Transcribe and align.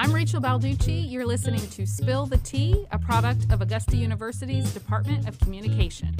I'm 0.00 0.12
Rachel 0.12 0.40
Balducci. 0.40 1.10
You're 1.10 1.26
listening 1.26 1.58
to 1.70 1.84
Spill 1.84 2.26
the 2.26 2.38
Tea, 2.38 2.86
a 2.92 2.98
product 3.00 3.50
of 3.50 3.60
Augusta 3.60 3.96
University's 3.96 4.72
Department 4.72 5.26
of 5.26 5.40
Communication. 5.40 6.14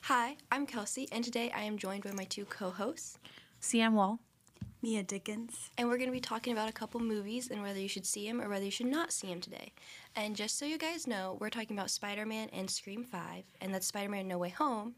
Hi, 0.00 0.38
I'm 0.50 0.64
Kelsey, 0.64 1.06
and 1.12 1.22
today 1.22 1.52
I 1.54 1.64
am 1.64 1.76
joined 1.76 2.04
by 2.04 2.12
my 2.12 2.24
two 2.24 2.46
co 2.46 2.70
hosts. 2.70 3.18
CM 3.60 3.92
Wall. 3.92 4.18
Mia 4.80 5.02
Dickens. 5.02 5.68
And 5.76 5.88
we're 5.90 5.98
going 5.98 6.08
to 6.08 6.12
be 6.12 6.18
talking 6.18 6.54
about 6.54 6.70
a 6.70 6.72
couple 6.72 6.98
movies 6.98 7.50
and 7.50 7.62
whether 7.62 7.78
you 7.78 7.88
should 7.88 8.06
see 8.06 8.26
them 8.26 8.40
or 8.40 8.48
whether 8.48 8.64
you 8.64 8.70
should 8.70 8.86
not 8.86 9.12
see 9.12 9.26
them 9.26 9.42
today. 9.42 9.72
And 10.16 10.34
just 10.34 10.58
so 10.58 10.64
you 10.64 10.78
guys 10.78 11.06
know, 11.06 11.36
we're 11.40 11.50
talking 11.50 11.76
about 11.76 11.90
Spider 11.90 12.24
Man 12.24 12.48
and 12.54 12.70
Scream 12.70 13.04
5, 13.04 13.44
and 13.60 13.74
that's 13.74 13.86
Spider 13.86 14.08
Man 14.08 14.26
No 14.26 14.38
Way 14.38 14.48
Home. 14.48 14.94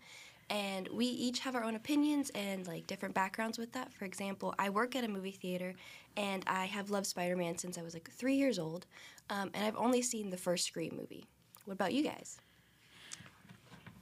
And 0.51 0.89
we 0.89 1.07
each 1.07 1.41
have 1.41 1.55
our 1.55 1.65
own 1.65 1.75
opinions 1.75 2.31
and 2.35 2.67
like 2.67 2.87
different 2.87 3.15
backgrounds 3.15 3.59
with 3.59 3.73
that. 3.73 3.93
For 3.93 4.05
example, 4.05 4.55
I 4.59 4.71
work 4.71 4.95
at 4.95 5.05
a 5.05 5.09
movie 5.09 5.31
theater 5.31 5.75
and 6.17 6.45
I 6.47 6.67
have 6.67 6.91
loved 6.91 7.07
Spider 7.07 7.37
Man 7.37 7.59
since 7.59 7.79
I 7.79 7.83
was 7.83 7.95
like 7.95 8.11
three 8.11 8.37
years 8.37 8.59
old. 8.59 8.87
Um, 9.31 9.51
and 9.55 9.65
I've 9.65 9.77
only 9.77 10.03
seen 10.03 10.31
the 10.31 10.37
first 10.37 10.67
Scream 10.67 10.97
movie. 10.97 11.25
What 11.65 11.75
about 11.75 11.95
you 11.95 12.03
guys? 12.03 12.39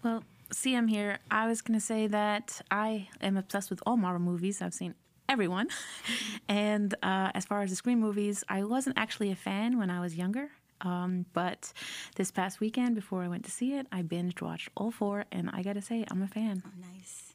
Well, 0.03 0.25
CM 0.53 0.91
here. 0.91 1.19
I 1.31 1.47
was 1.47 1.63
going 1.63 1.79
to 1.79 1.85
say 1.85 2.07
that 2.09 2.61
I 2.71 3.09
am 3.21 3.37
obsessed 3.37 3.71
with 3.71 3.83
all 3.87 3.97
Marvel 3.97 4.21
movies. 4.21 4.61
I've 4.61 4.75
seen 4.75 4.95
everyone. 5.29 5.69
and 6.49 6.95
uh, 7.03 7.31
as 7.35 7.45
far 7.45 7.63
as 7.63 7.71
the 7.71 7.77
Scream 7.77 8.01
movies, 8.01 8.43
I 8.49 8.65
wasn't 8.65 8.99
actually 8.99 9.31
a 9.31 9.37
fan 9.37 9.79
when 9.79 9.91
I 9.91 10.01
was 10.01 10.17
younger. 10.17 10.51
Um, 10.83 11.27
but 11.33 11.73
this 12.17 12.31
past 12.31 12.61
weekend, 12.61 12.95
before 12.95 13.23
I 13.23 13.29
went 13.29 13.45
to 13.45 13.51
see 13.51 13.75
it, 13.75 13.87
I 13.93 14.03
binged 14.03 14.43
watched 14.43 14.69
all 14.77 14.91
four, 14.91 15.25
and 15.33 15.51
I 15.53 15.63
gotta 15.63 15.81
say, 15.83 16.05
I'm 16.11 16.23
a 16.23 16.29
fan. 16.29 16.63
Oh, 16.67 16.71
nice. 16.81 17.35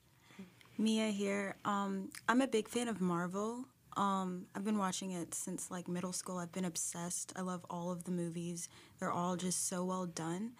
Mia 0.77 1.07
here. 1.07 1.55
Um, 1.65 2.11
I'm 2.29 2.41
a 2.41 2.47
big 2.47 2.67
fan 2.67 2.87
of 2.87 3.01
Marvel. 3.01 3.65
Um, 3.95 4.45
I've 4.55 4.63
been 4.63 4.77
watching 4.77 5.11
it 5.11 5.33
since 5.33 5.71
like 5.71 5.87
middle 5.87 6.13
school. 6.13 6.37
I've 6.37 6.51
been 6.51 6.65
obsessed. 6.65 7.33
I 7.35 7.41
love 7.41 7.65
all 7.69 7.91
of 7.91 8.03
the 8.03 8.11
movies. 8.11 8.69
They're 8.99 9.11
all 9.11 9.35
just 9.35 9.67
so 9.67 9.83
well 9.83 10.05
done. 10.05 10.51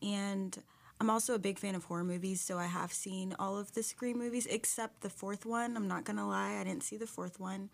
And 0.00 0.56
I'm 0.98 1.10
also 1.10 1.34
a 1.34 1.38
big 1.38 1.58
fan 1.58 1.74
of 1.74 1.84
horror 1.84 2.04
movies, 2.04 2.40
so 2.40 2.58
I 2.58 2.66
have 2.66 2.92
seen 2.92 3.34
all 3.38 3.58
of 3.58 3.72
the 3.72 3.82
Scream 3.82 4.18
movies 4.18 4.46
except 4.46 5.02
the 5.02 5.10
fourth 5.10 5.44
one. 5.44 5.76
I'm 5.76 5.88
not 5.88 6.04
gonna 6.04 6.26
lie, 6.26 6.58
I 6.58 6.64
didn't 6.64 6.84
see 6.84 6.96
the 6.96 7.06
fourth 7.06 7.38
one. 7.38 7.68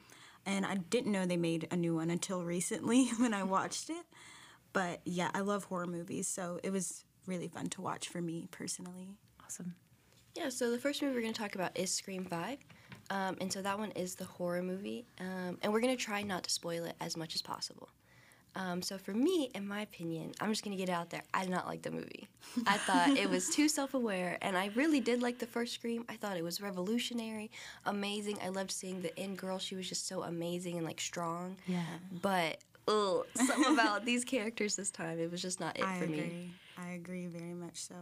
And 0.45 0.67
I 0.67 0.75
didn't 0.75 1.12
know 1.12 1.25
they 1.25 1.37
made 1.37 1.69
a 1.70 1.77
new 1.77 1.95
one 1.95 2.11
until 2.11 2.43
recently 2.43 3.06
when 3.19 3.33
I 3.33 3.45
watched 3.45 3.91
it. 3.91 4.05
But 4.73 5.01
yeah, 5.05 5.31
I 5.34 5.41
love 5.41 5.65
horror 5.65 5.87
movies, 5.87 6.28
so 6.28 6.61
it 6.62 6.70
was 6.70 7.05
really 7.27 7.48
fun 7.48 7.69
to 7.70 7.83
watch 7.83 8.09
for 8.09 8.20
me 8.20 8.48
personally. 8.51 9.17
Awesome. 9.45 9.75
Yeah, 10.37 10.48
so 10.48 10.70
the 10.70 10.78
first 10.78 11.03
movie 11.03 11.15
we're 11.15 11.20
going 11.20 11.34
to 11.34 11.41
talk 11.41 11.55
about 11.55 11.78
is 11.78 11.92
Scream 11.92 12.25
5. 12.25 12.59
Um, 13.11 13.37
and 13.41 13.53
so 13.53 13.61
that 13.61 13.78
one 13.78 13.91
is 13.93 14.15
the 14.15 14.25
horror 14.25 14.62
movie. 14.62 15.05
Um, 15.20 15.59
and 15.62 15.73
we're 15.73 15.81
going 15.81 15.95
to 15.95 16.03
try 16.03 16.23
not 16.23 16.45
to 16.45 16.50
spoil 16.50 16.84
it 16.84 16.97
as 17.00 17.17
much 17.17 17.34
as 17.34 17.43
possible. 17.43 17.91
Um, 18.55 18.83
so 18.83 18.98
for 18.98 19.12
me, 19.12 19.50
in 19.55 19.67
my 19.67 19.81
opinion, 19.81 20.33
I'm 20.41 20.50
just 20.50 20.62
going 20.62 20.77
to 20.77 20.81
get 20.81 20.91
it 20.91 20.93
out 20.93 21.11
there. 21.11 21.23
I 21.33 21.43
did 21.43 21.50
not 21.50 21.67
like 21.67 21.83
the 21.83 21.91
movie. 21.91 22.28
I 22.67 22.77
thought 22.77 23.17
it 23.17 23.28
was 23.28 23.48
too 23.48 23.69
self 23.69 23.95
aware. 23.95 24.37
And 24.43 24.56
I 24.56 24.70
really 24.75 25.00
did 25.00 25.23
like 25.23 25.39
the 25.39 25.47
first 25.47 25.75
Scream. 25.75 26.05
I 26.09 26.17
thought 26.17 26.37
it 26.37 26.45
was 26.45 26.61
revolutionary, 26.61 27.50
amazing. 27.87 28.39
I 28.45 28.48
loved 28.48 28.70
seeing 28.70 29.00
the 29.00 29.19
end 29.19 29.39
girl. 29.39 29.59
She 29.59 29.75
was 29.75 29.89
just 29.89 30.06
so 30.06 30.23
amazing 30.23 30.77
and 30.77 30.87
like 30.87 31.00
strong. 31.00 31.56
Yeah. 31.67 31.83
But 32.20 32.59
ugh, 32.88 33.27
something 33.34 33.72
about 33.72 34.05
these 34.05 34.25
characters 34.25 34.77
this 34.77 34.91
time, 34.91 35.19
it 35.19 35.30
was 35.30 35.41
just 35.42 35.61
not 35.61 35.77
it 35.78 35.84
I 35.84 35.98
for 35.98 36.05
agree. 36.05 36.16
me. 36.16 36.50
I 36.78 36.91
agree 36.91 37.27
very 37.27 37.55
much 37.55 37.77
so. 37.77 37.94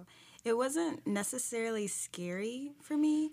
It 0.44 0.56
wasn't 0.56 1.06
necessarily 1.06 1.86
scary 1.86 2.72
for 2.80 2.96
me, 2.96 3.30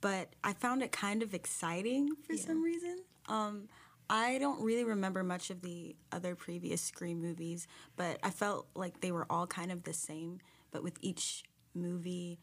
but 0.00 0.28
I 0.44 0.52
found 0.52 0.82
it 0.82 0.92
kind 0.92 1.22
of 1.22 1.34
exciting 1.34 2.10
for 2.26 2.36
some 2.36 2.62
reason. 2.62 3.02
Um, 3.28 3.68
I 4.08 4.38
don't 4.38 4.62
really 4.62 4.84
remember 4.84 5.22
much 5.22 5.50
of 5.50 5.60
the 5.60 5.94
other 6.12 6.34
previous 6.34 6.80
Scream 6.80 7.20
movies, 7.20 7.66
but 7.96 8.18
I 8.22 8.30
felt 8.30 8.68
like 8.74 9.00
they 9.00 9.12
were 9.12 9.26
all 9.28 9.46
kind 9.46 9.70
of 9.70 9.82
the 9.82 9.92
same. 9.92 10.38
But 10.70 10.82
with 10.82 10.96
each 11.02 11.42
movie, 11.74 12.38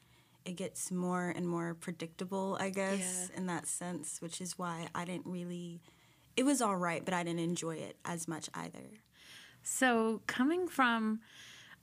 it 0.45 0.55
gets 0.57 0.91
more 0.91 1.29
and 1.35 1.47
more 1.47 1.73
predictable, 1.73 2.57
I 2.59 2.69
guess, 2.69 3.29
Yeah. 3.31 3.37
in 3.37 3.47
that 3.47 3.65
sense, 3.65 4.21
which 4.21 4.41
is 4.41 4.59
why 4.59 4.87
I 4.93 5.05
didn't 5.05 5.25
really. 5.25 5.81
It 6.37 6.43
was 6.43 6.61
all 6.61 6.75
right, 6.75 7.03
but 7.03 7.13
I 7.13 7.23
didn't 7.23 7.39
enjoy 7.39 7.75
it 7.75 7.97
as 8.05 8.27
much 8.27 8.49
either. 8.53 8.83
So 9.63 10.21
coming 10.27 10.67
from 10.67 11.21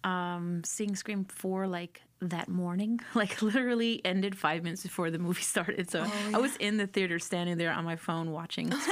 um, 0.04 0.62
seeing 0.64 0.94
Scream 0.94 1.24
4 1.24 1.66
like 1.66 2.02
that 2.20 2.48
morning, 2.48 3.00
like 3.14 3.42
literally 3.42 4.00
ended 4.04 4.36
five 4.36 4.62
minutes 4.62 4.82
before 4.82 5.10
the 5.10 5.18
movie 5.18 5.42
started. 5.42 5.90
So 5.90 6.06
I 6.32 6.38
was 6.38 6.56
in 6.56 6.76
the 6.76 6.86
theater 6.86 7.18
standing 7.18 7.58
there 7.58 7.72
on 7.72 7.84
my 7.84 7.96
phone 7.96 8.30
watching 8.30 8.68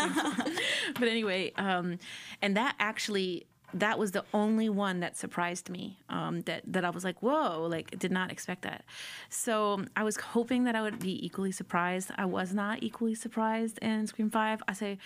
but 0.95 1.09
anyway, 1.09 1.53
um, 1.57 1.99
and 2.43 2.57
that 2.57 2.75
actually 2.79 3.47
that 3.75 4.01
was 4.01 4.11
the 4.11 4.25
only 4.35 4.69
one 4.69 4.99
that 4.99 5.17
surprised 5.17 5.71
me. 5.71 5.97
Um, 6.09 6.41
that 6.43 6.63
that 6.67 6.85
I 6.85 6.91
was 6.91 7.05
like, 7.05 7.23
whoa, 7.23 7.67
like 7.71 7.97
did 7.99 8.11
not 8.11 8.33
expect 8.33 8.63
that. 8.63 8.85
So 9.29 9.85
I 9.97 10.03
was 10.03 10.17
hoping 10.17 10.65
that 10.65 10.75
I 10.75 10.83
would 10.83 10.99
be 10.99 11.25
equally 11.25 11.53
surprised. 11.53 12.11
I 12.17 12.25
was 12.25 12.53
not 12.53 12.83
equally 12.83 13.15
surprised 13.15 13.79
in 13.79 14.07
Scream 14.07 14.31
Five. 14.31 14.63
I 14.67 14.73
say. 14.73 14.99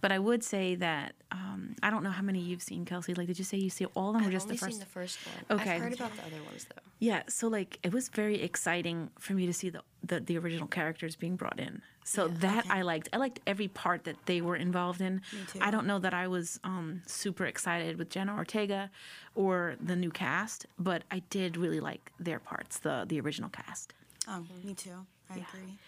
But 0.00 0.12
I 0.12 0.18
would 0.18 0.44
say 0.44 0.74
that 0.76 1.14
um, 1.32 1.74
I 1.82 1.90
don't 1.90 2.02
know 2.02 2.10
how 2.10 2.22
many 2.22 2.38
you've 2.38 2.62
seen, 2.62 2.84
Kelsey. 2.84 3.14
Like, 3.14 3.26
did 3.26 3.38
you 3.38 3.44
say 3.44 3.56
you 3.56 3.70
see 3.70 3.86
all 3.94 4.10
of 4.10 4.14
them 4.14 4.22
or 4.22 4.26
I've 4.26 4.32
just 4.32 4.46
only 4.46 4.56
the 4.56 4.60
first? 4.60 4.72
seen 4.72 4.80
the 4.80 4.86
first 4.86 5.18
one. 5.26 5.60
Okay. 5.60 5.72
I've 5.72 5.82
heard 5.82 5.94
about 5.94 6.14
the 6.16 6.22
other 6.22 6.42
ones, 6.44 6.66
though. 6.68 6.82
Yeah, 6.98 7.22
so 7.28 7.48
like 7.48 7.78
it 7.82 7.92
was 7.92 8.08
very 8.08 8.40
exciting 8.40 9.10
for 9.18 9.32
me 9.34 9.46
to 9.46 9.52
see 9.52 9.70
the 9.70 9.82
the, 10.02 10.20
the 10.20 10.38
original 10.38 10.68
characters 10.68 11.16
being 11.16 11.36
brought 11.36 11.58
in. 11.58 11.82
So 12.04 12.28
that 12.28 12.66
I 12.70 12.82
liked. 12.82 13.08
I 13.12 13.16
liked 13.16 13.40
every 13.46 13.68
part 13.68 14.04
that 14.04 14.16
they 14.26 14.40
were 14.40 14.54
involved 14.54 15.00
in. 15.00 15.22
Me 15.32 15.40
too. 15.52 15.58
I 15.60 15.70
don't 15.70 15.86
know 15.86 15.98
that 15.98 16.14
I 16.14 16.28
was 16.28 16.60
um, 16.62 17.02
super 17.06 17.44
excited 17.46 17.98
with 17.98 18.10
Jenna 18.10 18.34
Ortega 18.36 18.90
or 19.34 19.74
the 19.80 19.96
new 19.96 20.10
cast, 20.10 20.66
but 20.78 21.02
I 21.10 21.18
did 21.30 21.56
really 21.56 21.80
like 21.80 22.12
their 22.20 22.38
parts, 22.38 22.78
the 22.78 23.04
the 23.08 23.20
original 23.20 23.50
cast. 23.50 23.92
Oh, 24.28 24.44
me 24.64 24.74
too. 24.74 25.06
I 25.30 25.34
agree. 25.34 25.78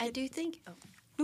I 0.00 0.10
do 0.10 0.26
think. 0.28 0.60
Oh. 0.66 0.72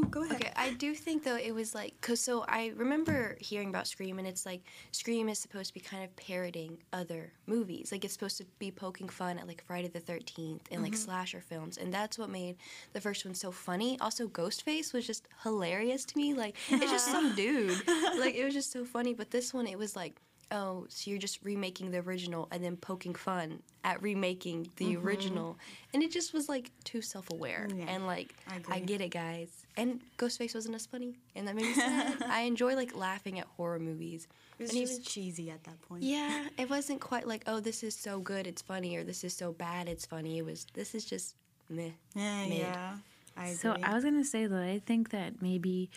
No, 0.00 0.09
go 0.09 0.22
ahead. 0.25 0.36
Okay, 0.36 0.53
I 0.56 0.72
do 0.75 0.94
think 0.94 1.25
though 1.25 1.36
it 1.36 1.53
was 1.53 1.75
like 1.75 2.00
cause 2.00 2.20
so 2.20 2.44
I 2.48 2.72
remember 2.76 3.36
hearing 3.41 3.69
about 3.69 3.86
Scream 3.86 4.19
and 4.19 4.28
it's 4.28 4.47
like 4.47 4.62
Scream 4.92 5.28
is 5.28 5.38
supposed 5.38 5.69
to 5.69 5.75
be 5.75 5.81
kind 5.81 6.04
of 6.04 6.14
parroting 6.16 6.78
other 6.92 7.32
movies. 7.47 7.91
Like 7.91 8.04
it's 8.04 8.12
supposed 8.12 8.38
to 8.38 8.47
be 8.59 8.70
poking 8.70 9.09
fun 9.09 9.38
at 9.38 9.47
like 9.47 9.64
Friday 9.66 9.88
the 9.88 10.00
Thirteenth 10.00 10.69
and 10.70 10.82
like 10.82 10.92
mm-hmm. 10.92 11.00
slasher 11.00 11.41
films, 11.41 11.78
and 11.78 11.92
that's 11.92 12.19
what 12.19 12.31
made 12.31 12.56
the 12.92 13.00
first 13.00 13.25
one 13.25 13.34
so 13.34 13.50
funny. 13.50 13.98
Also, 14.00 14.28
Ghostface 14.28 14.92
was 14.92 15.06
just 15.06 15.26
hilarious 15.42 16.04
to 16.06 16.16
me. 16.16 16.34
Like 16.34 16.56
it's 16.69 16.91
just 16.91 17.06
some 17.06 17.34
dude. 17.36 17.76
Like 18.19 18.34
it 18.34 18.44
was 18.44 18.54
just 18.54 18.72
so 18.72 18.84
funny. 18.84 19.15
But 19.15 19.30
this 19.30 19.53
one, 19.53 19.66
it 19.66 19.78
was 19.78 19.97
like. 19.97 20.20
Oh, 20.50 20.86
so 20.88 21.10
you're 21.10 21.19
just 21.19 21.44
remaking 21.44 21.91
the 21.91 21.98
original 21.98 22.48
and 22.50 22.64
then 22.64 22.76
poking 22.76 23.14
fun 23.14 23.62
at 23.84 24.03
remaking 24.03 24.69
the 24.76 24.94
mm-hmm. 24.94 25.06
original, 25.06 25.59
and 25.92 26.03
it 26.03 26.10
just 26.10 26.32
was 26.32 26.48
like 26.48 26.70
too 26.84 27.03
self-aware 27.03 27.69
Yeah, 27.75 27.84
and 27.88 28.06
like 28.06 28.34
I 28.48 28.76
I 28.76 28.78
get 28.81 29.00
it, 29.00 29.10
guys. 29.10 29.48
And 29.76 30.00
Ghostface 30.16 30.54
wasn't 30.54 30.75
as 30.75 30.86
funny, 30.86 31.19
and 31.36 31.47
that 31.47 31.54
made 31.54 31.66
me 31.66 31.75
sad. 31.75 32.22
I 32.26 32.41
enjoy 32.42 32.75
like 32.76 32.97
laughing 32.97 33.38
at 33.38 33.47
horror 33.56 33.78
movies. 33.78 34.26
It 34.59 34.62
was 34.62 34.70
and 34.70 34.81
just 34.81 34.92
even- 34.94 35.04
cheesy 35.04 35.50
at 35.50 35.62
that 35.64 35.81
point. 35.82 36.03
yeah, 36.03 36.48
it 36.56 36.69
wasn't 36.69 37.00
quite 37.00 37.28
like, 37.28 37.44
oh, 37.47 37.60
this 37.60 37.82
is 37.82 37.94
so 37.94 38.19
good, 38.19 38.47
it's 38.47 38.62
funny, 38.62 38.97
or 38.97 39.04
this 39.04 39.22
is 39.25 39.34
so 39.34 39.53
bad, 39.53 39.88
it's 39.88 40.06
funny. 40.06 40.38
It 40.38 40.44
was, 40.44 40.66
this 40.75 40.94
is 40.94 41.04
just 41.04 41.34
meh. 41.69 41.91
Yeah, 42.15 42.47
Mid. 42.47 42.59
yeah. 42.59 42.97
I 43.36 43.44
agree. 43.44 43.56
So 43.56 43.76
I 43.82 43.94
was 43.94 44.03
gonna 44.03 44.25
say 44.25 44.47
that 44.47 44.62
I 44.62 44.80
think 44.84 45.10
that 45.10 45.41
maybe 45.41 45.91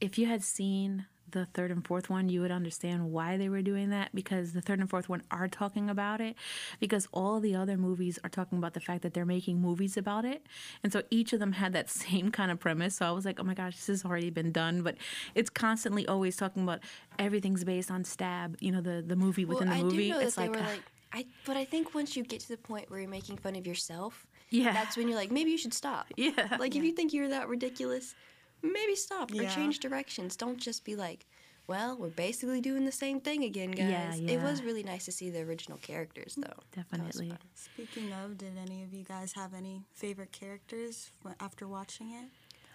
if 0.00 0.18
you 0.18 0.26
had 0.26 0.42
seen 0.42 1.06
the 1.32 1.46
third 1.46 1.70
and 1.70 1.86
fourth 1.86 2.08
one, 2.08 2.28
you 2.28 2.40
would 2.40 2.50
understand 2.50 3.10
why 3.10 3.36
they 3.36 3.48
were 3.48 3.62
doing 3.62 3.90
that 3.90 4.10
because 4.14 4.52
the 4.52 4.60
third 4.60 4.78
and 4.78 4.88
fourth 4.88 5.08
one 5.08 5.22
are 5.30 5.48
talking 5.48 5.90
about 5.90 6.20
it 6.20 6.36
because 6.80 7.08
all 7.12 7.40
the 7.40 7.54
other 7.54 7.76
movies 7.76 8.18
are 8.24 8.30
talking 8.30 8.58
about 8.58 8.74
the 8.74 8.80
fact 8.80 9.02
that 9.02 9.14
they're 9.14 9.26
making 9.26 9.60
movies 9.60 9.96
about 9.96 10.24
it. 10.24 10.46
And 10.82 10.92
so 10.92 11.02
each 11.10 11.32
of 11.32 11.40
them 11.40 11.52
had 11.52 11.72
that 11.72 11.90
same 12.04 12.30
kind 12.30 12.50
of 12.50 12.60
premise. 12.60 12.94
So 12.96 13.06
I 13.06 13.10
was 13.10 13.24
like, 13.24 13.40
oh 13.40 13.44
my 13.44 13.54
gosh, 13.54 13.76
this 13.76 13.86
has 13.88 14.04
already 14.04 14.30
been 14.30 14.52
done. 14.52 14.82
But 14.82 14.96
it's 15.34 15.50
constantly 15.50 16.06
always 16.06 16.36
talking 16.36 16.62
about 16.62 16.80
everything's 17.18 17.64
based 17.64 17.90
on 17.90 18.04
Stab, 18.04 18.56
you 18.60 18.70
know, 18.72 18.80
the, 18.80 19.02
the 19.06 19.16
movie 19.16 19.44
within 19.44 19.68
well, 19.68 19.78
the 19.78 19.80
I 19.80 19.84
movie. 19.84 19.96
do 20.08 20.10
know 20.10 20.20
it's 20.20 20.34
that 20.36 20.42
they 20.42 20.48
like, 20.48 20.58
were 20.60 20.64
ah, 20.66 20.70
like, 20.70 20.82
I, 21.14 21.26
but 21.44 21.56
I 21.56 21.64
think 21.64 21.94
once 21.94 22.16
you 22.16 22.22
get 22.24 22.40
to 22.40 22.48
the 22.48 22.56
point 22.56 22.90
where 22.90 23.00
you're 23.00 23.08
making 23.08 23.36
fun 23.36 23.54
of 23.56 23.66
yourself, 23.66 24.26
Yeah. 24.50 24.72
that's 24.72 24.96
when 24.96 25.08
you're 25.08 25.16
like, 25.18 25.30
maybe 25.30 25.50
you 25.50 25.58
should 25.58 25.74
stop. 25.74 26.06
Yeah. 26.16 26.56
Like 26.58 26.74
if 26.76 26.82
you 26.82 26.92
think 26.92 27.12
you're 27.12 27.28
that 27.28 27.48
ridiculous, 27.48 28.14
maybe 28.62 28.94
stop 28.96 29.30
or 29.32 29.44
change 29.46 29.78
directions. 29.80 30.36
Don't 30.36 30.58
just 30.58 30.84
be 30.84 30.96
like, 30.96 31.26
well, 31.66 31.96
we're 31.96 32.08
basically 32.08 32.60
doing 32.60 32.84
the 32.84 32.92
same 32.92 33.20
thing 33.20 33.44
again, 33.44 33.70
guys. 33.70 34.20
Yeah, 34.20 34.32
It 34.34 34.42
was 34.42 34.62
really 34.62 34.82
nice 34.82 35.04
to 35.04 35.12
see 35.12 35.30
the 35.30 35.40
original 35.42 35.78
characters, 35.78 36.34
though. 36.36 36.60
Definitely. 36.74 37.32
Speaking 37.54 38.12
of, 38.12 38.36
did 38.36 38.58
any 38.60 38.82
of 38.82 38.92
you 38.92 39.04
guys 39.04 39.32
have 39.34 39.54
any 39.54 39.84
favorite 39.94 40.32
characters 40.32 41.10
after 41.40 41.68
watching 41.68 42.10
it? 42.10 42.26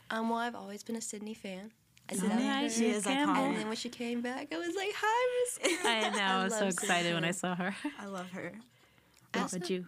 Um, 0.10 0.30
well, 0.30 0.40
I've 0.40 0.56
always 0.56 0.84
been 0.84 0.96
a 0.96 1.02
Sidney 1.02 1.34
fan. 1.34 1.72
I 2.10 2.14
did 2.14 2.24
All 2.24 2.30
that. 2.38 2.72
She 2.72 2.86
is 2.90 3.04
Kim. 3.04 3.28
iconic. 3.28 3.38
And 3.48 3.58
then 3.58 3.68
when 3.68 3.76
she 3.76 3.90
came 3.90 4.22
back, 4.22 4.48
I 4.54 4.58
was 4.58 4.74
like, 4.78 4.94
"Hi, 4.96 5.44
Miss." 5.68 5.80
I 5.86 6.10
know. 6.10 6.20
I 6.24 6.44
was 6.46 6.54
so 6.58 6.64
love 6.64 6.74
Sidney 6.74 6.88
excited 6.88 7.14
when 7.14 7.26
I 7.26 7.32
saw 7.32 7.54
her. 7.56 7.76
I 8.00 8.06
love 8.06 8.30
her. 8.32 8.54
What 9.34 9.42
Also- 9.42 9.58
about 9.58 9.70
you? 9.70 9.86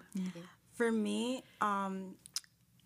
For 0.74 0.92
me, 0.92 1.44
um, 1.62 2.16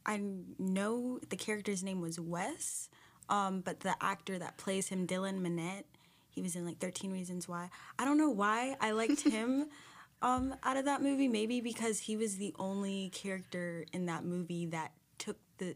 I 0.06 0.22
know 0.60 1.20
the 1.30 1.36
character's 1.36 1.84
name 1.84 2.02
was 2.02 2.20
Wes, 2.20 2.90
um, 3.30 3.62
but 3.62 3.82
the 3.82 3.96
actor 4.02 4.38
that 4.40 4.58
plays 4.58 4.90
him, 4.90 5.08
Dylan 5.08 5.42
Minnette, 5.42 5.84
he 6.30 6.42
was 6.42 6.56
in 6.56 6.66
like 6.66 6.80
13 6.80 7.12
Reasons 7.12 7.48
Why. 7.48 7.70
I 8.00 8.06
don't 8.06 8.18
know 8.18 8.30
why 8.30 8.76
I 8.82 8.92
liked 8.92 9.22
him 9.30 9.68
um, 10.22 10.56
out 10.64 10.78
of 10.78 10.86
that 10.86 11.02
movie. 11.02 11.28
Maybe 11.28 11.62
because 11.62 12.00
he 12.00 12.18
was 12.18 12.38
the 12.38 12.54
only 12.58 13.10
character 13.14 13.86
in 13.94 14.06
that 14.08 14.26
movie 14.26 14.66
that 14.68 14.92
took 15.18 15.38
the 15.58 15.76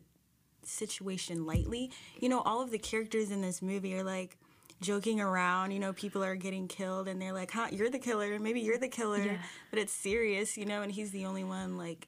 situation 0.63 1.45
lightly. 1.45 1.91
You 2.19 2.29
know, 2.29 2.41
all 2.41 2.61
of 2.61 2.71
the 2.71 2.79
characters 2.79 3.31
in 3.31 3.41
this 3.41 3.61
movie 3.61 3.95
are 3.95 4.03
like 4.03 4.38
joking 4.81 5.21
around. 5.21 5.71
You 5.71 5.79
know, 5.79 5.94
people 5.94 6.23
are 6.23 6.35
getting 6.35 6.67
killed, 6.67 7.07
and 7.07 7.21
they're 7.21 7.33
like, 7.33 7.51
"Huh, 7.51 7.67
you're 7.71 7.89
the 7.89 7.99
killer. 7.99 8.39
Maybe 8.39 8.61
you're 8.61 8.77
the 8.77 8.88
killer." 8.88 9.23
Yeah. 9.23 9.38
But 9.69 9.79
it's 9.79 9.94
serious, 9.94 10.57
you 10.57 10.65
know. 10.65 10.81
And 10.81 10.91
he's 10.91 11.11
the 11.11 11.25
only 11.25 11.44
one 11.44 11.77
like 11.77 12.07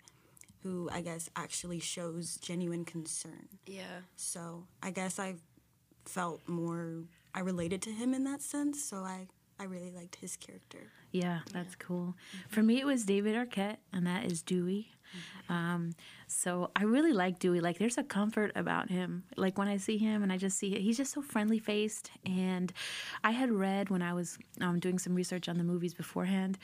who 0.64 0.90
I 0.92 1.02
guess 1.02 1.30
actually 1.36 1.80
shows 1.80 2.38
genuine 2.38 2.86
concern. 2.86 3.48
Yeah. 3.66 4.02
So 4.16 4.66
I 4.84 4.92
guess 4.92 5.20
I 5.20 5.36
felt 6.06 6.42
more. 6.48 7.04
I 7.34 7.42
related 7.42 7.82
to 7.84 7.92
him 7.92 8.14
in 8.14 8.24
that 8.26 8.42
sense. 8.42 8.84
So 8.84 8.98
I 8.98 9.28
I 9.60 9.66
really 9.66 9.92
liked 9.92 10.16
his 10.16 10.38
character. 10.38 10.92
Yeah, 11.12 11.40
that's 11.52 11.76
cool. 11.76 12.16
For 12.50 12.64
me, 12.64 12.80
it 12.80 12.86
was 12.86 13.04
David 13.04 13.36
Arquette, 13.36 13.78
and 13.92 14.08
that 14.08 14.26
is 14.26 14.42
Dewey. 14.42 14.92
Um, 15.50 15.94
so 16.28 16.70
I 16.76 16.84
really 16.84 17.14
like 17.14 17.40
Dewey. 17.40 17.60
Like, 17.60 17.80
there's 17.80 17.98
a 17.98 18.04
comfort 18.04 18.52
about 18.56 18.90
him. 18.90 19.24
Like 19.36 19.58
when 19.58 19.68
I 19.68 19.78
see 19.78 19.98
him, 19.98 20.24
and 20.24 20.32
I 20.32 20.38
just 20.38 20.58
see 20.58 20.80
he's 20.80 20.98
just 20.98 21.14
so 21.14 21.22
friendly 21.22 21.60
faced. 21.60 22.12
And 22.26 22.72
I 23.24 23.32
had 23.32 23.52
read 23.52 23.90
when 23.90 24.02
I 24.02 24.14
was 24.14 24.38
um, 24.62 24.80
doing 24.80 25.00
some 25.00 25.16
research 25.16 25.50
on 25.50 25.58
the 25.58 25.64
movies 25.64 25.94
beforehand 25.94 26.58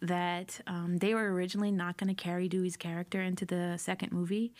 that 0.00 0.60
um, 0.66 0.98
they 0.98 1.14
were 1.14 1.32
originally 1.32 1.70
not 1.72 1.96
going 1.96 2.14
to 2.14 2.20
carry 2.22 2.48
Dewey's 2.48 2.76
character 2.76 3.20
into 3.22 3.44
the 3.44 3.76
second 3.78 4.12
movie. 4.12 4.52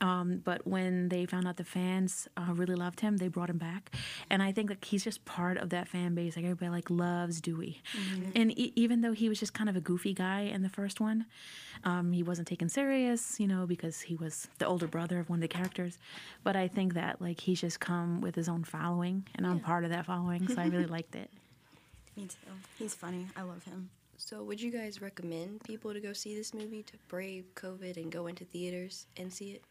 Um, 0.00 0.42
but 0.44 0.66
when 0.66 1.08
they 1.08 1.24
found 1.24 1.46
out 1.46 1.56
the 1.56 1.64
fans 1.64 2.28
uh, 2.36 2.52
really 2.52 2.74
loved 2.74 2.98
him, 3.00 3.16
they 3.16 3.28
brought 3.28 3.48
him 3.48 3.58
back, 3.58 3.94
and 4.28 4.42
I 4.42 4.50
think 4.50 4.68
like 4.68 4.84
he's 4.84 5.04
just 5.04 5.24
part 5.24 5.56
of 5.56 5.70
that 5.70 5.86
fan 5.86 6.16
base. 6.16 6.34
Like 6.34 6.44
everybody 6.44 6.68
like 6.70 6.90
loves 6.90 7.40
Dewey, 7.40 7.80
and 8.34 8.50
e- 8.58 8.72
even 8.74 9.02
though 9.02 9.12
he 9.12 9.28
was 9.28 9.38
just 9.38 9.54
kind 9.54 9.70
of 9.70 9.76
a 9.76 9.80
goofy 9.80 10.12
guy 10.12 10.40
in 10.42 10.62
the 10.62 10.68
first 10.68 11.00
one, 11.00 11.26
um, 11.84 12.12
he 12.12 12.24
wasn't 12.24 12.48
taken 12.48 12.68
serious, 12.68 13.38
you 13.38 13.46
know, 13.46 13.66
because 13.66 14.00
he 14.00 14.16
was 14.16 14.48
the 14.58 14.66
older 14.66 14.88
brother 14.88 15.20
of 15.20 15.30
one 15.30 15.38
of 15.38 15.42
the 15.42 15.48
characters. 15.48 15.96
But 16.42 16.56
I 16.56 16.66
think 16.66 16.94
that 16.94 17.22
like 17.22 17.40
he's 17.40 17.60
just 17.60 17.78
come 17.78 18.20
with 18.20 18.34
his 18.34 18.48
own 18.48 18.64
following, 18.64 19.26
and 19.36 19.46
I'm 19.46 19.60
part 19.60 19.84
of 19.84 19.90
that 19.90 20.06
following, 20.06 20.48
so 20.48 20.60
I 20.60 20.66
really 20.66 20.86
liked 20.98 21.14
it. 21.14 21.30
Me 22.16 22.24
too. 22.26 22.36
He's 22.80 22.94
funny. 22.94 23.28
I 23.36 23.42
love 23.42 23.62
him. 23.64 23.90
So, 24.16 24.42
would 24.42 24.60
you 24.60 24.70
guys 24.70 25.00
recommend 25.00 25.62
people 25.64 25.92
to 25.92 26.00
go 26.00 26.12
see 26.12 26.34
this 26.34 26.52
movie 26.54 26.82
to 26.84 26.94
brave 27.08 27.54
COVID 27.54 27.96
and 27.96 28.10
go 28.10 28.26
into 28.26 28.44
theaters 28.44 29.06
and 29.16 29.32
see 29.32 29.50
it? 29.52 29.62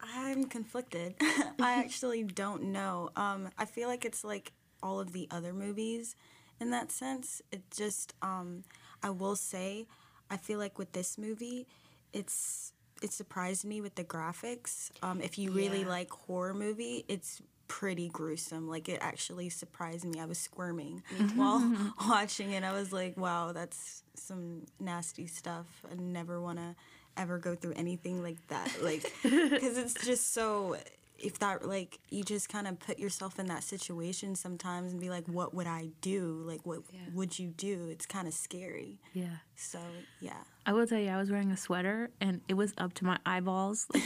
I'm 0.00 0.44
conflicted. 0.44 1.14
I 1.60 1.74
actually 1.84 2.22
don't 2.24 2.64
know. 2.64 3.10
Um, 3.16 3.50
I 3.58 3.64
feel 3.64 3.88
like 3.88 4.04
it's 4.04 4.24
like 4.24 4.52
all 4.82 4.98
of 5.00 5.12
the 5.12 5.28
other 5.30 5.52
movies 5.52 6.16
in 6.60 6.70
that 6.70 6.90
sense. 6.90 7.42
It 7.52 7.62
just, 7.70 8.14
um, 8.22 8.64
I 9.02 9.10
will 9.10 9.36
say, 9.36 9.86
I 10.30 10.36
feel 10.36 10.58
like 10.58 10.78
with 10.78 10.92
this 10.92 11.18
movie, 11.18 11.66
it's 12.12 12.72
it 13.02 13.12
surprised 13.12 13.64
me 13.64 13.80
with 13.80 13.94
the 13.94 14.04
graphics. 14.04 14.90
Um, 15.02 15.20
if 15.20 15.38
you 15.38 15.52
really 15.52 15.80
Yeah. 15.82 15.88
like 15.88 16.10
horror 16.10 16.54
movie, 16.54 17.04
it's 17.08 17.40
pretty 17.70 18.08
gruesome. 18.08 18.68
Like 18.68 18.88
it 18.88 18.98
actually 19.00 19.48
surprised 19.48 20.04
me. 20.04 20.18
I 20.20 20.24
was 20.26 20.38
squirming 20.38 21.02
while 21.36 21.62
watching 22.08 22.50
it. 22.50 22.64
I 22.64 22.72
was 22.72 22.92
like, 22.92 23.16
wow, 23.16 23.52
that's 23.52 24.02
some 24.14 24.62
nasty 24.80 25.26
stuff. 25.28 25.66
I 25.90 25.94
never 25.94 26.40
want 26.40 26.58
to 26.58 26.74
ever 27.16 27.38
go 27.38 27.54
through 27.54 27.74
anything 27.76 28.22
like 28.22 28.38
that. 28.48 28.68
Like, 28.82 29.12
because 29.22 29.78
it's 29.78 29.94
just 30.04 30.34
so. 30.34 30.76
If 31.22 31.38
that 31.40 31.68
like 31.68 31.98
you 32.08 32.24
just 32.24 32.48
kind 32.48 32.66
of 32.66 32.78
put 32.80 32.98
yourself 32.98 33.38
in 33.38 33.44
that 33.48 33.62
situation 33.62 34.34
sometimes 34.34 34.92
and 34.92 35.00
be 35.00 35.10
like, 35.10 35.26
what 35.28 35.52
would 35.52 35.66
I 35.66 35.90
do? 36.00 36.42
Like, 36.46 36.64
what 36.64 36.80
Yeah. 36.90 37.00
would 37.12 37.38
you 37.38 37.48
do? 37.48 37.88
It's 37.90 38.06
kind 38.06 38.26
of 38.26 38.32
scary. 38.32 38.98
Yeah. 39.12 39.36
So 39.54 39.78
yeah. 40.20 40.38
I 40.64 40.72
will 40.72 40.86
tell 40.86 40.98
you, 40.98 41.10
I 41.10 41.18
was 41.18 41.30
wearing 41.30 41.50
a 41.50 41.58
sweater 41.58 42.08
and 42.22 42.40
it 42.48 42.54
was 42.54 42.72
up 42.78 42.94
to 42.94 43.04
my 43.04 43.18
eyeballs 43.26 43.86
like 43.92 44.02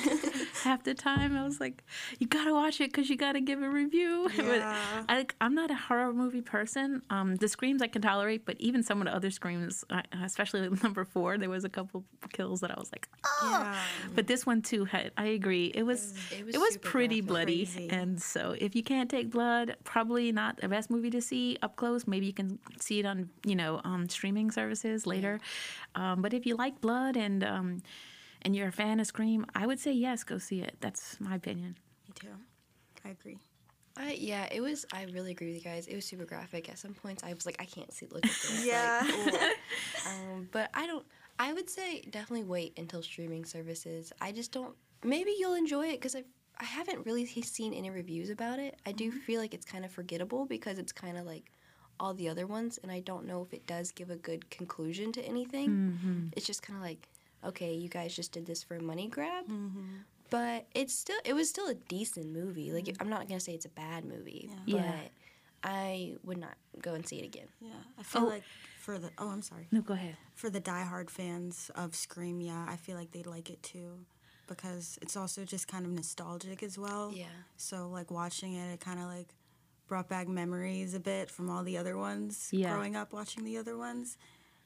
half 0.64 0.82
the 0.82 0.94
time. 0.94 1.36
I 1.36 1.44
was 1.44 1.60
like, 1.60 1.84
"You 2.18 2.26
gotta 2.26 2.52
watch 2.52 2.80
it 2.80 2.90
because 2.92 3.08
you 3.08 3.16
gotta 3.16 3.40
give 3.40 3.62
a 3.62 3.68
review." 3.68 4.28
But 4.36 4.58
Yeah. 4.58 5.04
I, 5.08 5.26
I'm 5.40 5.54
not 5.54 5.70
a 5.70 5.74
horror 5.74 6.12
movie 6.12 6.40
person. 6.40 7.02
Um, 7.10 7.36
the 7.36 7.48
screams 7.48 7.80
I 7.82 7.86
can 7.86 8.02
tolerate, 8.02 8.44
but 8.44 8.56
even 8.58 8.82
some 8.82 9.00
of 9.00 9.06
the 9.06 9.14
other 9.14 9.30
screams, 9.30 9.84
especially 10.22 10.68
number 10.82 11.04
four, 11.04 11.38
there 11.38 11.50
was 11.50 11.64
a 11.64 11.68
couple 11.68 12.04
kills 12.32 12.60
that 12.60 12.70
I 12.70 12.74
was 12.78 12.90
like, 12.92 13.08
"Oh!" 13.42 13.48
Yeah. 13.50 13.78
But 14.14 14.26
this 14.26 14.44
one 14.46 14.62
too 14.62 14.84
had. 14.84 15.12
I 15.16 15.26
agree. 15.26 15.66
It 15.74 15.84
was. 15.84 16.14
It 16.32 16.40
It 16.40 16.44
was 16.46 16.56
was, 16.56 16.76
pretty 16.78 17.20
bloody, 17.20 17.64
Crazy. 17.66 17.88
and 17.90 18.20
so 18.20 18.54
if 18.58 18.74
you 18.74 18.82
can't 18.82 19.10
take 19.10 19.30
blood, 19.30 19.76
probably 19.84 20.32
not 20.32 20.56
the 20.60 20.68
best 20.68 20.90
movie 20.90 21.10
to 21.10 21.20
see 21.20 21.58
up 21.62 21.76
close. 21.76 22.06
Maybe 22.06 22.26
you 22.26 22.32
can 22.32 22.58
see 22.80 23.00
it 23.00 23.06
on 23.06 23.28
you 23.44 23.54
know 23.56 23.80
um, 23.84 24.08
streaming 24.08 24.50
services 24.50 25.06
later. 25.06 25.40
Um, 25.94 26.22
but 26.22 26.32
if 26.34 26.46
you 26.46 26.56
like 26.56 26.80
blood 26.80 27.16
and 27.16 27.44
um, 27.44 27.82
and 28.44 28.54
you're 28.54 28.68
a 28.68 28.72
fan 28.72 29.00
of 29.00 29.06
Scream, 29.06 29.46
I 29.54 29.66
would 29.66 29.80
say 29.80 29.92
yes, 29.92 30.24
go 30.24 30.38
see 30.38 30.60
it. 30.60 30.76
That's 30.80 31.20
my 31.20 31.34
opinion. 31.34 31.76
Me 32.06 32.14
too. 32.14 32.28
I 33.04 33.10
agree. 33.10 33.38
I 33.96 34.12
yeah, 34.12 34.48
it 34.50 34.60
was. 34.60 34.84
I 34.92 35.04
really 35.12 35.30
agree 35.30 35.48
with 35.48 35.56
you 35.56 35.62
guys. 35.62 35.86
It 35.86 35.94
was 35.94 36.04
super 36.04 36.24
graphic. 36.24 36.68
At 36.68 36.78
some 36.78 36.94
points, 36.94 37.22
I 37.22 37.32
was 37.32 37.46
like, 37.46 37.56
I 37.60 37.64
can't 37.64 37.92
see. 37.92 38.06
Look 38.06 38.26
at 38.26 38.30
this. 38.30 38.66
Yeah. 38.66 39.02
Like, 39.02 39.34
um, 40.06 40.48
but 40.50 40.70
I 40.74 40.86
don't. 40.86 41.04
I 41.38 41.52
would 41.52 41.70
say 41.70 42.00
definitely 42.10 42.44
wait 42.44 42.78
until 42.78 43.02
streaming 43.02 43.44
services. 43.44 44.12
I 44.20 44.32
just 44.32 44.52
don't. 44.52 44.74
Maybe 45.04 45.34
you'll 45.38 45.54
enjoy 45.54 45.88
it 45.88 46.00
because 46.00 46.16
I 46.16 46.24
I 46.58 46.64
haven't 46.64 47.04
really 47.04 47.26
seen 47.26 47.72
any 47.72 47.90
reviews 47.90 48.30
about 48.30 48.58
it. 48.58 48.78
I 48.86 48.92
do 48.92 49.10
feel 49.10 49.40
like 49.40 49.54
it's 49.54 49.66
kind 49.66 49.84
of 49.84 49.90
forgettable 49.90 50.46
because 50.46 50.78
it's 50.78 50.92
kind 50.92 51.16
of 51.18 51.26
like 51.26 51.50
all 52.00 52.14
the 52.14 52.28
other 52.28 52.46
ones, 52.46 52.78
and 52.82 52.90
I 52.90 53.00
don't 53.00 53.26
know 53.26 53.42
if 53.42 53.52
it 53.52 53.66
does 53.66 53.90
give 53.90 54.10
a 54.10 54.16
good 54.16 54.50
conclusion 54.50 55.12
to 55.12 55.22
anything. 55.22 55.68
It's 56.36 56.46
just 56.46 56.62
kind 56.62 56.76
of 56.76 56.82
like, 56.82 57.08
okay, 57.46 57.74
you 57.74 57.88
guys 57.88 58.14
just 58.14 58.32
did 58.32 58.46
this 58.46 58.62
for 58.62 58.76
a 58.76 58.82
money 58.82 59.08
grab. 59.08 59.46
Mm-hmm. 59.46 59.96
But 60.30 60.66
it's 60.74 60.94
still 60.94 61.18
it 61.24 61.34
was 61.34 61.48
still 61.48 61.68
a 61.68 61.74
decent 61.74 62.32
movie. 62.32 62.72
Like 62.72 62.84
mm-hmm. 62.84 63.02
I'm 63.02 63.08
not 63.10 63.28
gonna 63.28 63.40
say 63.40 63.52
it's 63.54 63.66
a 63.66 63.70
bad 63.70 64.04
movie, 64.04 64.50
Yeah. 64.66 64.76
but 64.78 64.84
Yeah. 64.84 65.00
I 65.62 66.16
would 66.24 66.38
not 66.38 66.56
go 66.82 66.94
and 66.94 67.06
see 67.06 67.18
it 67.18 67.24
again. 67.24 67.48
Yeah. 67.60 67.70
I 67.98 68.02
feel 68.02 68.22
Oh. 68.22 68.26
like 68.26 68.42
for 68.80 68.98
the 68.98 69.10
oh, 69.18 69.28
I'm 69.30 69.42
sorry. 69.42 69.68
No, 69.70 69.80
go 69.80 69.94
ahead. 69.94 70.16
For 70.34 70.50
the 70.50 70.60
diehard 70.60 71.08
fans 71.10 71.70
of 71.74 71.94
Scream, 71.94 72.40
yeah, 72.40 72.66
I 72.68 72.76
feel 72.76 72.96
like 72.96 73.12
they'd 73.12 73.26
like 73.26 73.48
it 73.50 73.62
too. 73.62 74.04
Because 74.46 74.98
it's 75.00 75.16
also 75.16 75.44
just 75.44 75.68
kind 75.68 75.86
of 75.86 75.92
nostalgic 75.92 76.62
as 76.62 76.78
well. 76.78 77.12
Yeah. 77.14 77.26
So 77.56 77.88
like 77.88 78.10
watching 78.10 78.54
it, 78.54 78.74
it 78.74 78.80
kind 78.80 78.98
of 79.00 79.06
like 79.06 79.28
brought 79.86 80.08
back 80.08 80.28
memories 80.28 80.94
a 80.94 81.00
bit 81.00 81.30
from 81.30 81.48
all 81.48 81.62
the 81.62 81.78
other 81.78 81.96
ones. 81.96 82.48
Yeah. 82.50 82.72
Growing 82.72 82.94
up 82.96 83.12
watching 83.12 83.44
the 83.44 83.56
other 83.56 83.76
ones, 83.78 84.18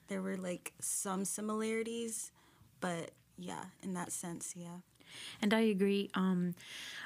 there 0.08 0.20
were 0.22 0.36
like 0.36 0.72
some 0.80 1.24
similarities, 1.24 2.32
but 2.80 3.10
yeah, 3.38 3.64
in 3.82 3.94
that 3.94 4.12
sense, 4.12 4.54
yeah. 4.56 4.78
And 5.40 5.54
I 5.54 5.60
agree 5.60 6.10
um, 6.14 6.54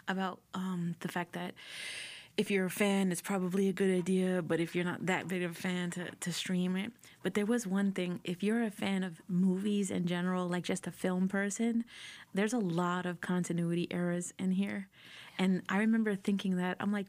about 0.09 0.41
um, 0.55 0.97
the 1.01 1.09
fact 1.09 1.33
that 1.33 1.55
if 2.37 2.51
you're 2.51 2.65
a 2.65 2.71
fan, 2.71 3.13
it's 3.13 3.21
probably 3.21 3.69
a 3.69 3.73
good 3.73 3.95
idea, 3.95 4.41
but 4.41 4.59
if 4.59 4.75
you're 4.75 4.85
not 4.85 5.05
that 5.07 5.29
big 5.29 5.43
of 5.43 5.51
a 5.51 5.55
fan, 5.55 5.91
to, 5.91 6.11
to 6.21 6.33
stream 6.33 6.77
it. 6.77 6.91
But 7.23 7.35
there 7.35 7.45
was 7.45 7.67
one 7.67 7.93
thing 7.93 8.21
if 8.25 8.43
you're 8.43 8.63
a 8.63 8.71
fan 8.71 9.05
of 9.05 9.21
movies 9.29 9.91
in 9.91 10.07
general, 10.07 10.49
like 10.49 10.65
just 10.65 10.87
a 10.87 10.91
film 10.91 11.29
person, 11.29 11.85
there's 12.33 12.55
a 12.55 12.59
lot 12.59 13.05
of 13.05 13.21
continuity 13.21 13.87
errors 13.91 14.33
in 14.39 14.53
here. 14.53 14.89
And 15.39 15.63
I 15.69 15.79
remember 15.79 16.15
thinking 16.15 16.57
that, 16.57 16.77
I'm 16.81 16.93
like, 16.93 17.07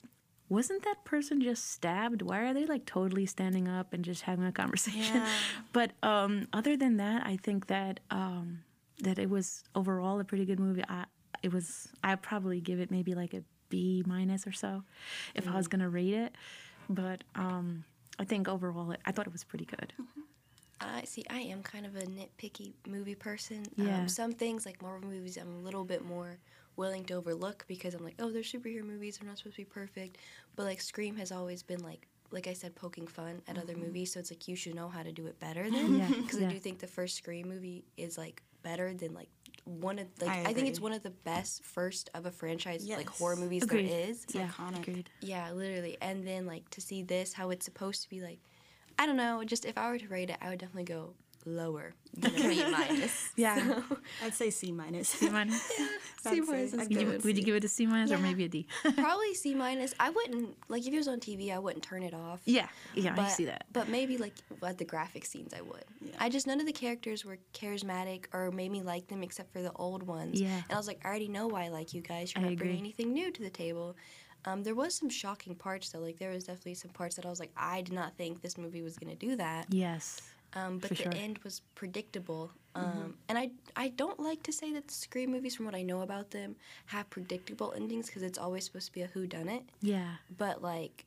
wasn't 0.49 0.83
that 0.83 1.03
person 1.05 1.41
just 1.41 1.71
stabbed? 1.71 2.21
Why 2.21 2.39
are 2.39 2.53
they 2.53 2.65
like 2.65 2.85
totally 2.85 3.25
standing 3.25 3.67
up 3.67 3.93
and 3.93 4.03
just 4.03 4.23
having 4.23 4.45
a 4.45 4.51
conversation? 4.51 5.15
Yeah. 5.15 5.29
But 5.73 5.91
um, 6.03 6.47
other 6.53 6.77
than 6.77 6.97
that, 6.97 7.25
I 7.25 7.37
think 7.37 7.67
that 7.67 7.99
um, 8.11 8.59
that 9.01 9.17
it 9.17 9.29
was 9.29 9.63
overall 9.73 10.19
a 10.19 10.23
pretty 10.23 10.45
good 10.45 10.59
movie. 10.59 10.83
I 10.87 11.05
it 11.41 11.51
was 11.51 11.89
I'd 12.03 12.21
probably 12.21 12.61
give 12.61 12.79
it 12.79 12.91
maybe 12.91 13.15
like 13.15 13.33
a 13.33 13.43
B 13.69 14.03
minus 14.05 14.45
or 14.45 14.51
so 14.51 14.83
if 15.33 15.47
I 15.47 15.55
was 15.55 15.67
gonna 15.67 15.89
rate 15.89 16.13
it. 16.13 16.35
But 16.89 17.23
um, 17.35 17.85
I 18.19 18.25
think 18.25 18.47
overall, 18.47 18.91
it, 18.91 18.99
I 19.05 19.11
thought 19.11 19.25
it 19.25 19.33
was 19.33 19.43
pretty 19.43 19.65
good. 19.65 19.93
I 20.79 21.03
see. 21.05 21.23
I 21.29 21.39
am 21.39 21.63
kind 21.63 21.85
of 21.85 21.95
a 21.95 22.03
nitpicky 22.03 22.73
movie 22.87 23.15
person. 23.15 23.63
Yeah. 23.75 23.99
Um, 23.99 24.07
some 24.07 24.33
things 24.33 24.65
like 24.65 24.81
Marvel 24.81 25.09
movies, 25.09 25.37
I'm 25.37 25.55
a 25.55 25.59
little 25.59 25.85
bit 25.85 26.03
more 26.05 26.37
willing 26.75 27.05
to 27.05 27.15
overlook 27.15 27.65
because 27.67 27.93
I'm 27.93 28.03
like, 28.03 28.15
oh, 28.19 28.31
they're 28.31 28.41
superhero 28.41 28.83
movies. 28.83 29.17
They're 29.17 29.27
not 29.27 29.37
supposed 29.37 29.55
to 29.55 29.61
be 29.61 29.65
perfect. 29.65 30.17
But 30.55 30.63
like 30.63 30.81
Scream 30.81 31.15
has 31.17 31.31
always 31.31 31.63
been 31.63 31.81
like, 31.83 32.07
like 32.31 32.47
I 32.47 32.53
said, 32.53 32.75
poking 32.75 33.07
fun 33.07 33.41
at 33.47 33.57
other 33.57 33.73
mm-hmm. 33.73 33.83
movies. 33.83 34.13
So 34.13 34.19
it's 34.19 34.31
like 34.31 34.47
you 34.47 34.55
should 34.55 34.75
know 34.75 34.89
how 34.89 35.03
to 35.03 35.11
do 35.11 35.27
it 35.27 35.39
better 35.39 35.69
than. 35.69 35.95
Yeah, 35.99 36.07
Because 36.07 36.39
yeah. 36.39 36.47
I 36.47 36.51
do 36.51 36.59
think 36.59 36.79
the 36.79 36.87
first 36.87 37.15
Scream 37.15 37.47
movie 37.47 37.85
is 37.97 38.17
like 38.17 38.41
better 38.63 38.93
than 38.93 39.13
like 39.13 39.29
one 39.65 39.99
of 39.99 40.07
like 40.19 40.29
I 40.29 40.49
I, 40.49 40.53
think 40.53 40.67
it's 40.67 40.79
one 40.79 40.93
of 40.93 41.03
the 41.03 41.09
best 41.09 41.63
first 41.63 42.09
of 42.13 42.25
a 42.25 42.31
franchise 42.31 42.87
like 42.87 43.09
horror 43.09 43.35
movies 43.35 43.63
Agreed. 43.63 43.89
there 43.89 44.09
is. 44.09 44.25
yeah, 44.33 44.47
iconic. 44.47 44.79
agreed. 44.79 45.09
Yeah, 45.21 45.51
literally. 45.51 45.97
And 46.01 46.25
then 46.25 46.45
like 46.45 46.69
to 46.71 46.81
see 46.81 47.03
this, 47.03 47.33
how 47.33 47.49
it's 47.49 47.65
supposed 47.65 48.03
to 48.03 48.09
be 48.09 48.21
like, 48.21 48.39
I 48.97 49.05
don't 49.05 49.17
know. 49.17 49.43
Just 49.43 49.65
if 49.65 49.77
I 49.77 49.89
were 49.89 49.97
to 49.97 50.07
rate 50.07 50.29
it, 50.29 50.37
I 50.41 50.49
would 50.49 50.59
definitely 50.59 50.85
go 50.85 51.13
lower 51.45 51.93
than 52.15 52.35
a 52.35 52.39
B 52.49 52.63
minus. 52.71 53.31
Yeah. 53.35 53.81
I'd 54.23 54.33
say 54.33 54.49
C 54.49 54.71
minus. 54.71 55.09
C 55.09 55.29
minus. 55.29 55.61
C 55.71 55.89
I'd 56.25 56.47
minus 56.47 56.73
is 56.73 56.79
I'd 56.79 56.91
you, 56.91 57.19
would 57.23 57.37
you 57.37 57.43
give 57.43 57.55
it 57.55 57.63
a 57.63 57.67
C 57.67 57.85
minus 57.85 58.11
or 58.11 58.17
maybe 58.17 58.45
a 58.45 58.47
D? 58.47 58.67
Probably 58.95 59.33
C 59.33 59.53
minus. 59.53 59.93
I 59.99 60.09
wouldn't 60.09 60.55
like 60.69 60.85
if 60.85 60.93
it 60.93 60.97
was 60.97 61.07
on 61.07 61.19
TV. 61.19 61.53
I 61.53 61.59
wouldn't 61.59 61.83
turn 61.83 62.03
it 62.03 62.13
off. 62.13 62.41
yeah. 62.45 62.67
Yeah, 62.93 63.13
but, 63.15 63.25
I 63.25 63.27
see 63.29 63.45
that. 63.45 63.65
But 63.73 63.89
maybe 63.89 64.17
like 64.17 64.33
at 64.65 64.77
the 64.77 64.85
graphic 64.85 65.25
scenes, 65.25 65.53
I 65.53 65.61
would. 65.61 65.83
I 66.19 66.29
just 66.29 66.47
none 66.47 66.59
of 66.59 66.65
the 66.65 66.73
characters 66.73 67.25
were 67.25 67.37
charismatic 67.53 68.25
or 68.33 68.51
made 68.51 68.71
me 68.71 68.81
like 68.81 69.07
them 69.07 69.23
except 69.23 69.51
for 69.51 69.61
the 69.61 69.71
old 69.73 70.03
ones. 70.03 70.39
Yeah. 70.39 70.55
And 70.55 70.71
I 70.71 70.77
was 70.77 70.87
like, 70.87 71.01
I 71.03 71.09
already 71.09 71.27
know 71.27 71.47
why 71.47 71.65
I 71.65 71.69
like 71.69 71.93
you 71.93 72.01
guys. 72.01 72.33
You're 72.35 72.45
I 72.45 72.49
not 72.49 72.57
bringing 72.57 72.79
anything 72.79 73.13
new 73.13 73.31
to 73.31 73.41
the 73.41 73.49
table. 73.49 73.95
Um, 74.45 74.63
there 74.63 74.75
was 74.75 74.93
some 74.93 75.09
shocking 75.09 75.55
parts 75.55 75.89
though. 75.89 75.99
Like 75.99 76.19
there 76.19 76.31
was 76.31 76.43
definitely 76.45 76.75
some 76.75 76.91
parts 76.91 77.15
that 77.15 77.25
I 77.25 77.29
was 77.29 77.39
like, 77.39 77.51
I 77.55 77.81
did 77.81 77.93
not 77.93 78.17
think 78.17 78.41
this 78.41 78.57
movie 78.57 78.81
was 78.81 78.97
gonna 78.97 79.15
do 79.15 79.35
that. 79.37 79.67
Yes. 79.69 80.21
Um, 80.55 80.79
but 80.79 80.89
For 80.89 80.95
the 80.95 81.03
sure. 81.03 81.11
Mm-hmm. 81.11 81.23
end 81.23 81.37
was 81.43 81.61
predictable. 81.75 82.51
Um, 82.75 83.15
And 83.29 83.37
I 83.37 83.51
I 83.75 83.89
don't 83.89 84.19
like 84.19 84.41
to 84.43 84.51
say 84.51 84.73
that 84.73 84.87
the 84.87 84.93
Scream 84.93 85.31
movies, 85.31 85.55
from 85.55 85.65
what 85.65 85.75
I 85.75 85.83
know 85.83 86.01
about 86.01 86.31
them, 86.31 86.55
have 86.87 87.09
predictable 87.09 87.73
endings 87.75 88.07
because 88.07 88.23
it's 88.23 88.37
always 88.39 88.65
supposed 88.65 88.87
to 88.87 88.91
be 88.91 89.01
a 89.01 89.07
who 89.07 89.27
done 89.27 89.47
it 89.49 89.63
Yeah. 89.81 90.15
but 90.37 90.61
like 90.61 91.05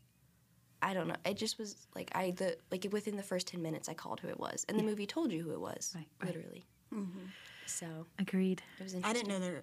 I 0.83 0.95
don't 0.95 1.09
know. 1.09 1.17
It 1.25 1.37
just 1.37 1.59
was 1.59 1.89
like 1.95 2.11
I 2.15 2.33
the 2.33 2.57
like 2.71 2.87
within 2.93 3.17
the 3.17 3.23
first 3.23 3.47
ten 3.49 3.63
minutes 3.63 3.89
I 3.89 3.95
called 3.95 4.21
who 4.21 4.29
it 4.29 4.39
was, 4.39 4.65
and 4.69 4.79
the 4.79 4.83
movie 4.85 5.07
told 5.07 5.33
you 5.33 5.43
who 5.43 5.53
it 5.53 5.61
was, 5.61 5.93
Right, 5.97 6.07
right. 6.21 6.27
literally. 6.29 6.67
So 7.67 7.87
Agreed. 8.19 8.63
it 8.79 8.83
was 8.85 8.95
I 9.03 9.13
didn't 9.13 9.29
know 9.29 9.41
there. 9.41 9.63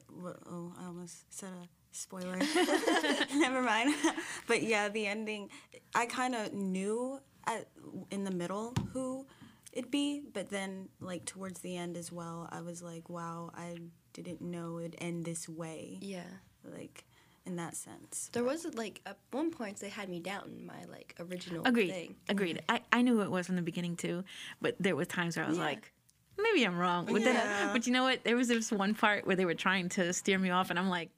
Oh, 0.50 0.74
I 0.82 0.86
almost 0.88 1.34
said 1.34 1.50
a 1.54 1.68
spoiler. 1.92 2.38
Never 3.36 3.62
mind. 3.62 3.96
but 4.48 4.62
yeah, 4.64 4.90
the 4.90 5.08
ending. 5.08 5.50
I 5.96 6.06
kind 6.06 6.36
of 6.36 6.52
knew 6.54 7.20
at, 7.48 7.68
in 8.12 8.24
the 8.26 8.32
middle 8.32 8.74
who 8.92 9.26
it'd 9.74 9.92
be, 9.92 10.22
but 10.34 10.50
then 10.50 10.88
like 11.02 11.26
towards 11.26 11.60
the 11.60 11.76
end 11.76 11.98
as 11.98 12.12
well, 12.12 12.48
I 12.52 12.62
was 12.62 12.82
like, 12.82 13.10
wow, 13.10 13.52
I 13.56 13.78
didn't 14.14 14.42
know 14.42 14.80
it'd 14.80 14.96
end 15.00 15.26
this 15.26 15.50
way. 15.50 15.98
Yeah, 16.02 16.24
Like 16.64 17.04
in 17.46 17.58
that 17.58 17.76
sense. 17.76 18.30
there 18.32 18.44
was 18.44 18.66
like 18.76 19.02
at 19.06 19.18
one 19.32 19.52
point 19.52 19.78
they 19.82 19.90
had 19.90 20.08
me 20.08 20.20
doubting 20.22 20.66
my 20.66 20.86
like 20.90 21.14
original 21.20 21.66
Agreed. 21.68 21.90
thing. 21.92 22.16
Agreed. 22.30 22.62
Mm-hmm. 22.70 22.76
I, 22.94 23.00
I 23.00 23.02
knew 23.02 23.22
it 23.22 23.30
was 23.32 23.48
from 23.48 23.58
the 23.58 23.62
beginning 23.62 23.98
too, 23.98 24.24
but 24.62 24.76
there 24.80 24.96
were 24.96 25.04
times 25.06 25.36
where 25.36 25.46
I 25.46 25.50
was 25.50 25.58
Yeah. 25.58 25.66
like, 25.66 25.92
maybe 26.38 26.64
I'm 26.66 26.78
wrong. 26.78 27.06
But 27.08 27.24
then, 27.24 27.36
Yeah. 27.36 27.70
but 27.74 27.86
you 27.86 27.92
know 27.94 28.04
what? 28.04 28.24
There 28.24 28.36
was 28.38 28.48
this 28.48 28.72
one 28.72 28.94
part 28.96 29.28
where 29.28 29.36
they 29.36 29.46
were 29.46 29.56
trying 29.56 29.90
to 29.90 30.14
steer 30.14 30.40
me 30.40 30.52
off, 30.52 30.70
and 30.70 30.80
I'm 30.80 30.90
like, 30.90 31.10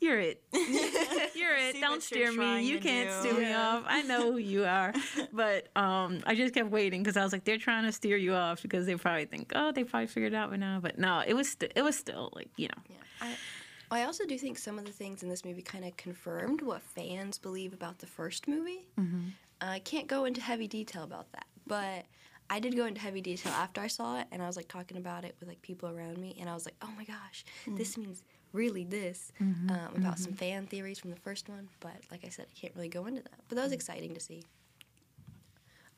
you're 0.00 0.18
it. 0.20 0.42
It. 1.54 1.80
Don't 1.80 2.02
steer 2.02 2.32
me. 2.32 2.62
You 2.64 2.78
can't 2.78 3.08
do." 3.08 3.30
steer 3.30 3.40
me 3.40 3.52
off. 3.52 3.84
I 3.86 4.02
know 4.02 4.32
who 4.32 4.38
you 4.38 4.64
are. 4.64 4.92
But 5.32 5.68
um, 5.76 6.20
I 6.26 6.34
just 6.34 6.54
kept 6.54 6.70
waiting 6.70 7.02
because 7.02 7.16
I 7.16 7.22
was 7.22 7.32
like, 7.32 7.44
they're 7.44 7.58
trying 7.58 7.84
to 7.84 7.92
steer 7.92 8.16
you 8.16 8.34
off 8.34 8.62
because 8.62 8.86
they 8.86 8.94
probably 8.96 9.26
think, 9.26 9.52
oh, 9.54 9.72
they 9.72 9.84
probably 9.84 10.06
figured 10.06 10.32
it 10.32 10.36
out 10.36 10.50
by 10.50 10.56
now. 10.56 10.80
But 10.80 10.98
no, 10.98 11.22
it 11.26 11.34
was 11.34 11.50
st- 11.50 11.72
it 11.76 11.82
was 11.82 11.96
still 11.96 12.30
like 12.34 12.48
you 12.56 12.68
know. 12.68 12.82
Yeah. 12.88 12.96
I, 13.20 14.00
I 14.00 14.04
also 14.04 14.24
do 14.26 14.36
think 14.38 14.58
some 14.58 14.78
of 14.78 14.84
the 14.84 14.92
things 14.92 15.22
in 15.22 15.28
this 15.28 15.44
movie 15.44 15.62
kind 15.62 15.84
of 15.84 15.96
confirmed 15.96 16.60
what 16.62 16.82
fans 16.82 17.38
believe 17.38 17.72
about 17.72 17.98
the 17.98 18.06
first 18.06 18.46
movie. 18.48 18.86
I 19.60 19.78
can't 19.80 20.06
go 20.06 20.24
into 20.24 20.40
heavy 20.40 20.68
detail 20.68 21.02
about 21.04 21.30
that, 21.32 21.46
but 21.66 22.04
I 22.50 22.60
did 22.60 22.76
go 22.76 22.86
into 22.86 23.00
heavy 23.00 23.20
detail 23.20 23.52
after 23.52 23.80
I 23.80 23.86
saw 23.88 24.20
it, 24.20 24.26
and 24.30 24.42
I 24.42 24.46
was 24.46 24.56
like 24.56 24.68
talking 24.68 24.96
about 24.96 25.24
it 25.24 25.36
with 25.40 25.48
like 25.48 25.60
people 25.62 25.88
around 25.88 26.18
me, 26.18 26.36
and 26.40 26.48
I 26.48 26.54
was 26.54 26.64
like, 26.64 26.76
oh 26.82 26.90
my 26.96 27.04
gosh, 27.04 27.44
this 27.66 27.96
means 27.98 28.22
really 28.52 28.84
this 28.84 29.32
um, 29.40 29.92
about 29.96 30.18
some 30.18 30.32
fan 30.32 30.66
theories 30.66 30.98
from 30.98 31.10
the 31.10 31.16
first 31.16 31.48
one. 31.48 31.68
But 31.80 31.96
like 32.10 32.24
I 32.24 32.28
said, 32.28 32.46
I 32.50 32.58
can't 32.58 32.74
really 32.74 32.88
go 32.88 33.06
into 33.06 33.22
that. 33.22 33.40
But 33.48 33.56
that 33.56 33.64
was 33.64 33.72
exciting 33.72 34.14
to 34.14 34.20
see. 34.20 34.42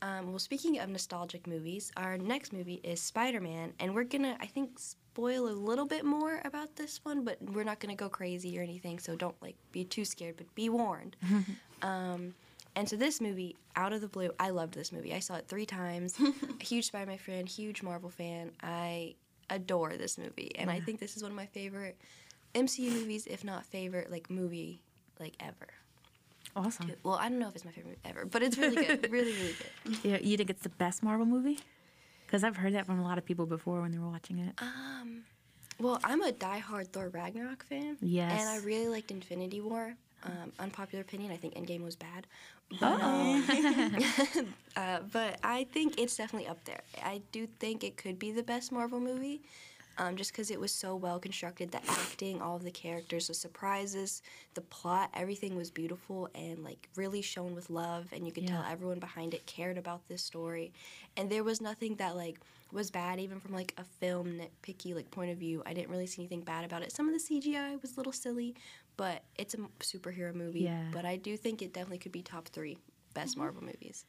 Um, 0.02 0.30
well, 0.30 0.38
speaking 0.38 0.78
of 0.78 0.88
nostalgic 0.88 1.46
movies, 1.46 1.92
our 1.96 2.16
next 2.16 2.52
movie 2.52 2.80
is 2.82 3.02
Spider 3.02 3.40
Man, 3.40 3.74
and 3.80 3.94
we're 3.94 4.04
gonna, 4.04 4.36
I 4.40 4.46
think, 4.46 4.78
spoil 4.78 5.48
a 5.48 5.52
little 5.52 5.84
bit 5.84 6.04
more 6.04 6.40
about 6.44 6.74
this 6.76 7.00
one, 7.02 7.22
but 7.22 7.36
we're 7.42 7.64
not 7.64 7.80
gonna 7.80 7.96
go 7.96 8.08
crazy 8.08 8.58
or 8.58 8.62
anything, 8.62 8.98
so 8.98 9.14
don't 9.14 9.40
like 9.42 9.56
be 9.72 9.84
too 9.84 10.06
scared, 10.06 10.36
but 10.38 10.52
be 10.54 10.70
warned. 10.70 11.16
um, 11.82 12.34
and 12.76 12.88
so 12.88 12.96
this 12.96 13.20
movie, 13.20 13.56
out 13.76 13.92
of 13.92 14.00
the 14.00 14.08
blue, 14.08 14.30
I 14.38 14.50
loved 14.50 14.72
this 14.72 14.90
movie. 14.90 15.12
I 15.12 15.18
saw 15.18 15.36
it 15.36 15.46
three 15.48 15.66
times. 15.66 16.18
a 16.60 16.64
huge 16.64 16.86
Spider 16.86 17.06
Man 17.06 17.18
fan, 17.18 17.46
huge 17.46 17.82
Marvel 17.82 18.10
fan. 18.10 18.52
I 18.62 19.16
adore 19.50 19.96
this 19.98 20.16
movie, 20.16 20.52
and 20.56 20.70
I 20.70 20.80
think 20.80 20.98
this 20.98 21.16
is 21.16 21.22
one 21.22 21.32
of 21.32 21.36
my 21.36 21.46
favorite 21.46 21.98
MCU 22.54 22.90
movies, 22.90 23.26
if 23.26 23.44
not 23.44 23.64
favorite, 23.64 24.10
like 24.10 24.30
movie, 24.30 24.82
like 25.18 25.34
ever. 25.40 25.68
Awesome. 26.56 26.90
Well, 27.04 27.14
I 27.14 27.28
don't 27.28 27.38
know 27.38 27.48
if 27.48 27.54
it's 27.54 27.64
my 27.64 27.70
favorite 27.70 27.98
ever, 28.04 28.24
but 28.24 28.42
it's 28.42 28.58
really 28.58 28.84
good, 28.84 29.08
really, 29.10 29.32
really 29.32 29.54
good. 29.84 29.98
Yeah, 30.04 30.18
you 30.20 30.36
think 30.36 30.50
it's 30.50 30.62
the 30.62 30.68
best 30.68 31.02
Marvel 31.02 31.26
movie? 31.26 31.60
Because 32.26 32.44
I've 32.44 32.56
heard 32.56 32.74
that 32.74 32.86
from 32.86 32.98
a 32.98 33.04
lot 33.04 33.18
of 33.18 33.24
people 33.24 33.46
before 33.46 33.80
when 33.80 33.92
they 33.92 33.98
were 33.98 34.08
watching 34.08 34.38
it. 34.38 34.54
Um, 34.58 35.22
well, 35.78 35.98
I'm 36.04 36.22
a 36.22 36.32
diehard 36.32 36.88
Thor 36.88 37.08
Ragnarok 37.08 37.64
fan. 37.64 37.96
Yes. 38.00 38.40
And 38.40 38.48
I 38.48 38.64
really 38.64 38.88
liked 38.88 39.10
Infinity 39.10 39.60
War. 39.60 39.94
Um, 40.22 40.52
unpopular 40.58 41.02
opinion, 41.02 41.32
I 41.32 41.36
think 41.36 41.54
Endgame 41.54 41.82
was 41.82 41.96
bad. 41.96 42.26
But, 42.78 43.00
um, 43.00 43.46
uh, 44.76 45.00
but 45.10 45.38
I 45.42 45.64
think 45.72 45.98
it's 45.98 46.16
definitely 46.16 46.48
up 46.48 46.62
there. 46.64 46.82
I 47.02 47.22
do 47.32 47.46
think 47.58 47.82
it 47.84 47.96
could 47.96 48.18
be 48.18 48.30
the 48.30 48.42
best 48.42 48.70
Marvel 48.70 49.00
movie. 49.00 49.40
Um, 50.00 50.16
just 50.16 50.32
because 50.32 50.50
it 50.50 50.58
was 50.58 50.72
so 50.72 50.96
well 50.96 51.18
constructed, 51.18 51.72
the 51.72 51.80
acting, 51.86 52.40
all 52.40 52.56
of 52.56 52.64
the 52.64 52.70
characters, 52.70 53.26
the 53.26 53.34
surprises, 53.34 54.22
the 54.54 54.62
plot, 54.62 55.10
everything 55.12 55.56
was 55.56 55.70
beautiful 55.70 56.30
and 56.34 56.64
like 56.64 56.88
really 56.96 57.20
shown 57.20 57.54
with 57.54 57.68
love, 57.68 58.06
and 58.10 58.24
you 58.24 58.32
could 58.32 58.46
tell 58.46 58.64
everyone 58.66 58.98
behind 58.98 59.34
it 59.34 59.44
cared 59.44 59.76
about 59.76 60.08
this 60.08 60.22
story, 60.22 60.72
and 61.18 61.28
there 61.28 61.44
was 61.44 61.60
nothing 61.60 61.96
that 61.96 62.16
like 62.16 62.38
was 62.72 62.90
bad, 62.90 63.20
even 63.20 63.40
from 63.40 63.52
like 63.52 63.74
a 63.76 63.84
film 63.84 64.40
nitpicky 64.40 64.94
like 64.94 65.10
point 65.10 65.32
of 65.32 65.36
view. 65.36 65.62
I 65.66 65.74
didn't 65.74 65.90
really 65.90 66.06
see 66.06 66.22
anything 66.22 66.40
bad 66.40 66.64
about 66.64 66.80
it. 66.80 66.92
Some 66.92 67.06
of 67.06 67.12
the 67.12 67.20
CGI 67.20 67.80
was 67.82 67.92
a 67.92 67.96
little 67.98 68.12
silly, 68.12 68.54
but 68.96 69.22
it's 69.36 69.52
a 69.52 69.58
superhero 69.80 70.34
movie. 70.34 70.60
Yeah. 70.60 70.84
But 70.92 71.04
I 71.04 71.16
do 71.16 71.36
think 71.36 71.60
it 71.60 71.74
definitely 71.74 71.98
could 71.98 72.12
be 72.12 72.22
top 72.22 72.48
three 72.48 72.78
best 73.12 73.36
Marvel 73.36 73.62
movies. 73.62 74.06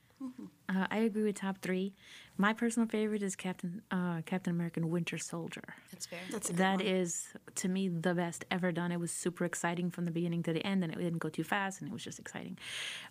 Uh, 0.70 0.88
I 0.90 1.00
agree 1.00 1.24
with 1.24 1.36
top 1.36 1.58
three. 1.62 1.94
My 2.38 2.54
personal 2.54 2.88
favorite 2.88 3.24
is 3.24 3.36
Captain 3.36 3.82
uh, 3.92 4.22
Captain 4.26 4.54
American 4.54 4.90
Winter 4.90 5.18
Soldier. 5.18 5.64
That's 5.92 6.06
fair. 6.06 6.20
That's 6.32 6.50
a 6.50 6.54
That 6.54 6.82
is 6.82 7.28
to 7.56 7.68
me 7.68 7.90
the 7.90 8.14
best 8.14 8.46
ever 8.52 8.72
done. 8.72 8.92
It 8.92 9.00
was 9.00 9.12
super 9.12 9.46
exciting 9.46 9.92
from 9.92 10.06
the 10.06 10.12
beginning 10.12 10.44
to 10.44 10.54
the 10.54 10.66
end, 10.66 10.84
and 10.84 10.94
it 10.94 11.00
didn't 11.00 11.20
go 11.20 11.30
too 11.30 11.44
fast, 11.44 11.82
and 11.82 11.90
it 11.90 11.94
was 11.94 12.04
just 12.04 12.20
exciting. 12.20 12.58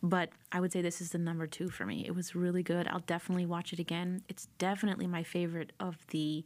But 0.03 0.31
I 0.53 0.61
would 0.61 0.73
say 0.73 0.83
this 0.83 1.01
is 1.01 1.11
the 1.11 1.19
number 1.19 1.47
two 1.47 1.69
for 1.69 1.85
me. 1.85 2.05
It 2.07 2.15
was 2.15 2.35
really 2.35 2.63
good. 2.63 2.89
I'll 2.89 3.01
definitely 3.01 3.47
watch 3.47 3.73
it 3.73 3.79
again. 3.79 4.23
It's 4.29 4.47
definitely 4.59 5.07
my 5.07 5.23
favorite 5.23 5.73
of 5.79 5.99
the 6.09 6.45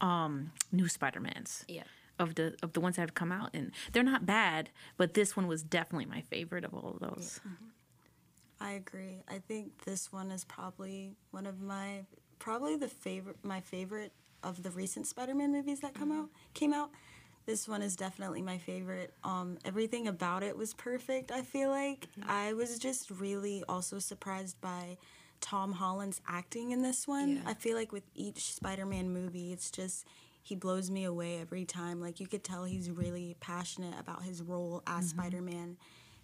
um, 0.00 0.52
new 0.72 0.88
Spider 0.88 1.20
Mans. 1.20 1.64
Yeah. 1.68 1.84
Of 2.18 2.34
the 2.34 2.56
of 2.64 2.72
the 2.72 2.80
ones 2.80 2.96
that 2.96 3.02
have 3.02 3.14
come 3.14 3.30
out, 3.30 3.50
and 3.54 3.70
they're 3.92 4.02
not 4.02 4.26
bad, 4.26 4.70
but 4.96 5.14
this 5.14 5.36
one 5.36 5.46
was 5.46 5.62
definitely 5.62 6.06
my 6.06 6.20
favorite 6.22 6.64
of 6.64 6.74
all 6.74 6.94
of 6.94 6.98
those. 6.98 7.40
I 8.60 8.72
agree. 8.72 9.22
I 9.28 9.38
think 9.38 9.84
this 9.84 10.12
one 10.12 10.30
is 10.30 10.44
probably 10.44 11.16
one 11.30 11.46
of 11.46 11.60
my 11.60 12.04
probably 12.38 12.76
the 12.76 12.88
favorite 12.88 13.36
my 13.42 13.60
favorite 13.60 14.12
of 14.42 14.62
the 14.62 14.70
recent 14.70 15.06
Spider-Man 15.06 15.52
movies 15.52 15.80
that 15.80 15.94
come 15.94 16.10
mm-hmm. 16.10 16.22
out 16.22 16.28
came 16.54 16.72
out. 16.72 16.90
This 17.46 17.66
one 17.66 17.80
is 17.80 17.96
definitely 17.96 18.42
my 18.42 18.58
favorite. 18.58 19.14
Um, 19.24 19.58
everything 19.64 20.06
about 20.06 20.42
it 20.42 20.56
was 20.56 20.74
perfect. 20.74 21.32
I 21.32 21.42
feel 21.42 21.70
like 21.70 22.06
mm-hmm. 22.18 22.30
I 22.30 22.52
was 22.52 22.78
just 22.78 23.10
really 23.10 23.64
also 23.68 23.98
surprised 23.98 24.60
by 24.60 24.98
Tom 25.40 25.72
Holland's 25.72 26.20
acting 26.28 26.72
in 26.72 26.82
this 26.82 27.08
one. 27.08 27.36
Yeah. 27.36 27.42
I 27.46 27.54
feel 27.54 27.74
like 27.76 27.90
with 27.90 28.04
each 28.14 28.54
Spider-Man 28.54 29.10
movie, 29.10 29.52
it's 29.52 29.70
just 29.70 30.06
he 30.42 30.56
blows 30.56 30.90
me 30.90 31.04
away 31.04 31.38
every 31.40 31.64
time. 31.64 32.00
Like 32.00 32.20
you 32.20 32.26
could 32.26 32.44
tell 32.44 32.64
he's 32.64 32.90
really 32.90 33.36
passionate 33.40 33.98
about 33.98 34.22
his 34.22 34.42
role 34.42 34.82
as 34.86 35.06
mm-hmm. 35.06 35.20
Spider-Man 35.20 35.76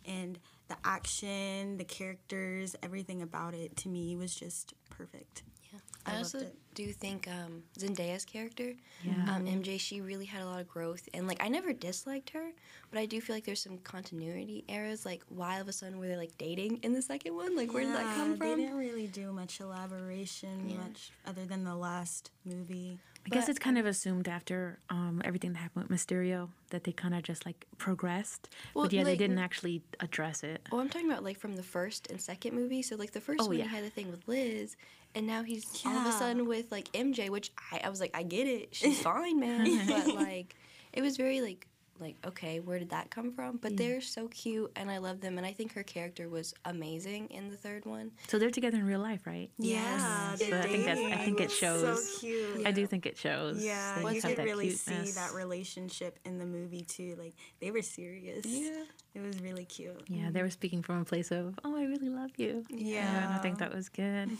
and 0.05 0.39
the 0.69 0.77
action, 0.85 1.77
the 1.77 1.85
characters, 1.85 2.75
everything 2.83 3.23
about 3.23 3.55
it 3.55 3.77
to 3.79 3.89
me 3.89 4.17
was 4.17 4.35
just 4.35 4.75
perfect. 4.91 5.43
Yeah. 5.73 5.79
I 6.07 6.11
I, 6.11 6.13
loved 6.15 6.25
also 6.25 6.39
it. 6.39 6.57
Do 6.75 6.93
think 6.93 7.29
um, 7.29 7.63
Zendaya's 7.79 8.25
character, 8.25 8.75
Yeah. 9.03 9.13
um, 9.35 9.47
MJ, 9.47 9.79
she 9.81 10.01
really 10.01 10.25
had 10.27 10.43
a 10.43 10.47
lot 10.47 10.61
of 10.61 10.69
growth, 10.69 11.09
and 11.15 11.27
like 11.29 11.43
I 11.43 11.49
never 11.49 11.73
disliked 11.73 12.31
her, 12.31 12.51
but 12.91 12.99
I 12.99 13.07
do 13.07 13.21
feel 13.21 13.37
like 13.37 13.45
there's 13.45 13.63
some 13.63 13.79
continuity 13.79 14.65
errors. 14.69 15.07
Like 15.07 15.23
why 15.29 15.57
all 15.57 15.63
of 15.63 15.69
a 15.69 15.73
sudden 15.73 15.99
were 15.99 16.09
they 16.09 16.17
like 16.17 16.37
dating 16.39 16.79
in 16.83 16.93
the 16.93 17.03
second 17.03 17.35
one? 17.35 17.57
Like 17.57 17.73
where 17.73 17.85
did 17.85 17.95
that 17.95 18.17
come 18.17 18.37
from? 18.37 18.49
They 18.51 18.57
didn't 18.65 18.77
really 18.77 19.07
do 19.07 19.33
much 19.33 19.61
elaboration, 19.61 20.69
Yeah. 20.69 20.77
much 20.79 21.11
other 21.27 21.45
than 21.47 21.65
the 21.65 21.75
last 21.77 22.31
movie. 22.45 22.99
I 23.27 23.31
guess 23.31 23.49
it's 23.49 23.59
kind 23.59 23.79
of 23.79 23.87
assumed 23.87 24.29
after 24.29 24.79
um, 24.91 25.23
everything 25.25 25.55
that 25.55 25.59
happened 25.61 25.89
with 25.89 25.99
Mysterio 25.99 26.51
that 26.69 26.85
they 26.85 26.93
kind 26.93 27.15
of 27.15 27.23
just 27.23 27.47
like 27.47 27.65
progressed. 27.79 28.51
Well, 28.75 28.85
but 28.85 28.93
yeah, 28.93 29.03
they 29.03 29.17
didn't 29.17 29.39
actually 29.39 29.81
address 30.01 30.43
it. 30.43 30.61
Well, 30.71 30.83
I'm 30.83 30.91
talking 30.91 31.11
about 31.11 31.25
like 31.25 31.39
from 31.39 31.57
the 31.57 31.63
first 31.63 32.11
and 32.11 32.21
second 32.21 32.55
movie. 32.55 32.83
So 32.83 32.97
like 32.97 33.13
the 33.13 33.23
first 33.23 33.41
Oh, 33.43 33.47
one, 33.47 33.57
yeah. 33.57 33.63
he 33.65 33.69
had 33.71 33.83
the 33.83 33.89
thing 33.89 34.11
with 34.11 34.29
Liz, 34.29 34.77
and 35.15 35.27
now 35.27 35.43
he's 35.43 35.65
all 35.87 35.97
of 35.97 36.07
a 36.07 36.13
sudden 36.13 36.47
with 36.47 36.64
like 36.71 36.91
MJ, 36.93 37.31
which 37.31 37.51
I, 37.73 37.81
I 37.85 37.89
was 37.91 38.01
like, 38.01 38.11
I 38.15 38.23
get 38.23 38.47
it, 38.47 38.75
she's 38.75 39.01
fine, 39.03 39.41
man. 39.41 39.87
but 39.89 40.15
like, 40.15 40.55
it 40.93 41.03
was 41.03 41.17
very 41.17 41.41
like 41.41 41.67
like, 42.01 42.17
okay, 42.27 42.61
where 42.61 42.79
did 42.79 42.91
that 42.91 43.11
come 43.11 43.33
from? 43.33 43.57
But 43.59 43.77
they're 43.77 44.01
so 44.01 44.29
cute, 44.29 44.71
and 44.77 44.91
I 44.91 44.99
love 44.99 45.21
them. 45.21 45.39
And 45.39 45.47
I 45.47 45.53
think 45.53 45.75
her 45.75 45.83
character 45.83 46.29
was 46.29 46.55
amazing 46.65 47.29
in 47.31 47.51
the 47.51 47.57
third 47.57 47.85
one. 47.85 48.11
So 48.29 48.39
they're 48.39 48.51
together 48.51 48.79
in 48.79 48.87
real 48.87 49.01
life, 49.01 49.27
right? 49.27 49.51
Yeah, 49.59 50.35
So 50.35 50.59
I 50.59 50.63
think 50.63 50.85
that's 50.85 51.01
I 51.01 51.17
think 51.25 51.41
it 51.41 51.51
shows. 51.51 52.15
So 52.15 52.21
cute. 52.21 52.67
I 52.67 52.73
do 52.73 52.87
think 52.87 53.07
it 53.07 53.17
shows. 53.17 53.65
Yeah, 53.65 54.01
They 54.03 54.17
you 54.17 54.23
could 54.23 54.39
really 54.39 54.71
cuteness. 54.71 55.15
see 55.15 55.21
that 55.21 55.33
relationship 55.35 56.19
in 56.25 56.39
the 56.39 56.47
movie 56.47 56.83
too. 56.83 57.17
Like 57.19 57.35
they 57.61 57.71
were 57.71 57.83
serious. 57.83 58.45
Yeah. 58.45 58.83
it 59.15 59.21
was 59.21 59.41
really 59.41 59.65
cute. 59.65 60.03
Yeah, 60.09 60.31
they 60.31 60.43
were 60.43 60.51
speaking 60.51 60.83
from 60.83 61.01
a 61.01 61.05
place 61.05 61.31
of, 61.31 61.59
oh, 61.65 61.77
I 61.77 61.85
really 61.85 62.09
love 62.09 62.31
you. 62.37 62.65
Yeah, 62.71 63.25
and 63.25 63.35
I 63.35 63.39
think 63.39 63.59
that 63.59 63.73
was 63.75 63.89
good. 63.89 64.31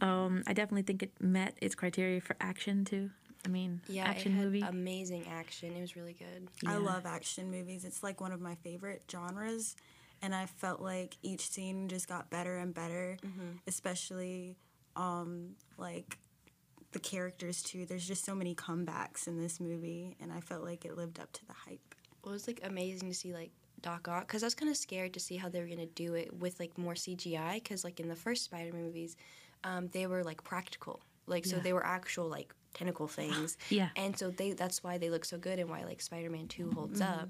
um, 0.00 0.42
I 0.46 0.52
definitely 0.52 0.82
think 0.82 1.02
it 1.02 1.12
met 1.20 1.54
its 1.60 1.74
criteria 1.74 2.20
for 2.20 2.36
action 2.40 2.84
too. 2.84 3.10
I 3.44 3.48
mean, 3.48 3.80
Yeah, 3.88 4.04
action 4.04 4.32
it 4.32 4.36
had 4.36 4.44
movie. 4.46 4.62
amazing 4.62 5.26
action. 5.30 5.74
It 5.76 5.80
was 5.80 5.94
really 5.96 6.14
good. 6.14 6.48
I 6.66 6.76
love 6.76 7.06
action 7.06 7.50
movies. 7.50 7.84
It's 7.84 8.02
like 8.02 8.20
one 8.20 8.32
of 8.32 8.40
my 8.40 8.56
favorite 8.56 9.02
genres, 9.10 9.76
and 10.22 10.34
I 10.34 10.46
felt 10.46 10.80
like 10.80 11.16
each 11.22 11.48
scene 11.48 11.88
just 11.88 12.08
got 12.08 12.30
better 12.30 12.58
and 12.58 12.74
better, 12.74 13.16
especially 13.66 14.56
um, 14.96 15.50
like 15.76 16.18
the 16.92 16.98
characters 16.98 17.62
too. 17.62 17.86
There's 17.86 18.06
just 18.06 18.24
so 18.24 18.34
many 18.34 18.54
comebacks 18.54 19.26
in 19.28 19.40
this 19.40 19.60
movie, 19.60 20.16
and 20.20 20.32
I 20.32 20.40
felt 20.40 20.64
like 20.64 20.84
it 20.84 20.96
lived 20.96 21.20
up 21.20 21.32
to 21.32 21.46
the 21.46 21.52
hype. 21.52 21.94
It 22.24 22.28
was 22.28 22.46
like 22.46 22.60
amazing 22.64 23.08
to 23.08 23.14
see 23.14 23.32
like 23.32 23.50
Doc 23.80 24.08
Ock 24.08 24.26
because 24.26 24.42
I 24.42 24.46
was 24.46 24.54
kind 24.54 24.70
of 24.70 24.76
scared 24.76 25.14
to 25.14 25.20
see 25.20 25.36
how 25.36 25.48
they 25.48 25.60
were 25.60 25.68
gonna 25.68 25.86
do 25.86 26.14
it 26.14 26.34
with 26.34 26.58
like 26.58 26.76
more 26.76 26.94
CGI 26.94 27.54
because 27.54 27.84
like 27.84 28.00
in 28.00 28.08
the 28.08 28.16
first 28.16 28.44
Spider-Man 28.44 28.82
movies, 28.82 29.16
um, 29.64 29.88
they 29.88 30.06
were 30.06 30.22
like 30.24 30.42
practical, 30.44 31.00
like 31.26 31.44
so 31.44 31.56
Yeah. 31.56 31.62
they 31.62 31.72
were 31.72 31.84
actual 31.86 32.28
like 32.28 32.54
tentacle 32.74 33.08
things. 33.08 33.56
Yeah. 33.70 33.88
and 33.96 34.16
so 34.18 34.30
they 34.30 34.52
that's 34.52 34.82
why 34.84 34.98
they 34.98 35.10
look 35.10 35.24
so 35.24 35.38
good 35.38 35.58
and 35.58 35.68
why 35.68 35.84
like 35.84 36.00
Spider-Man 36.00 36.48
Two 36.48 36.70
holds 36.72 37.00
up. 37.00 37.28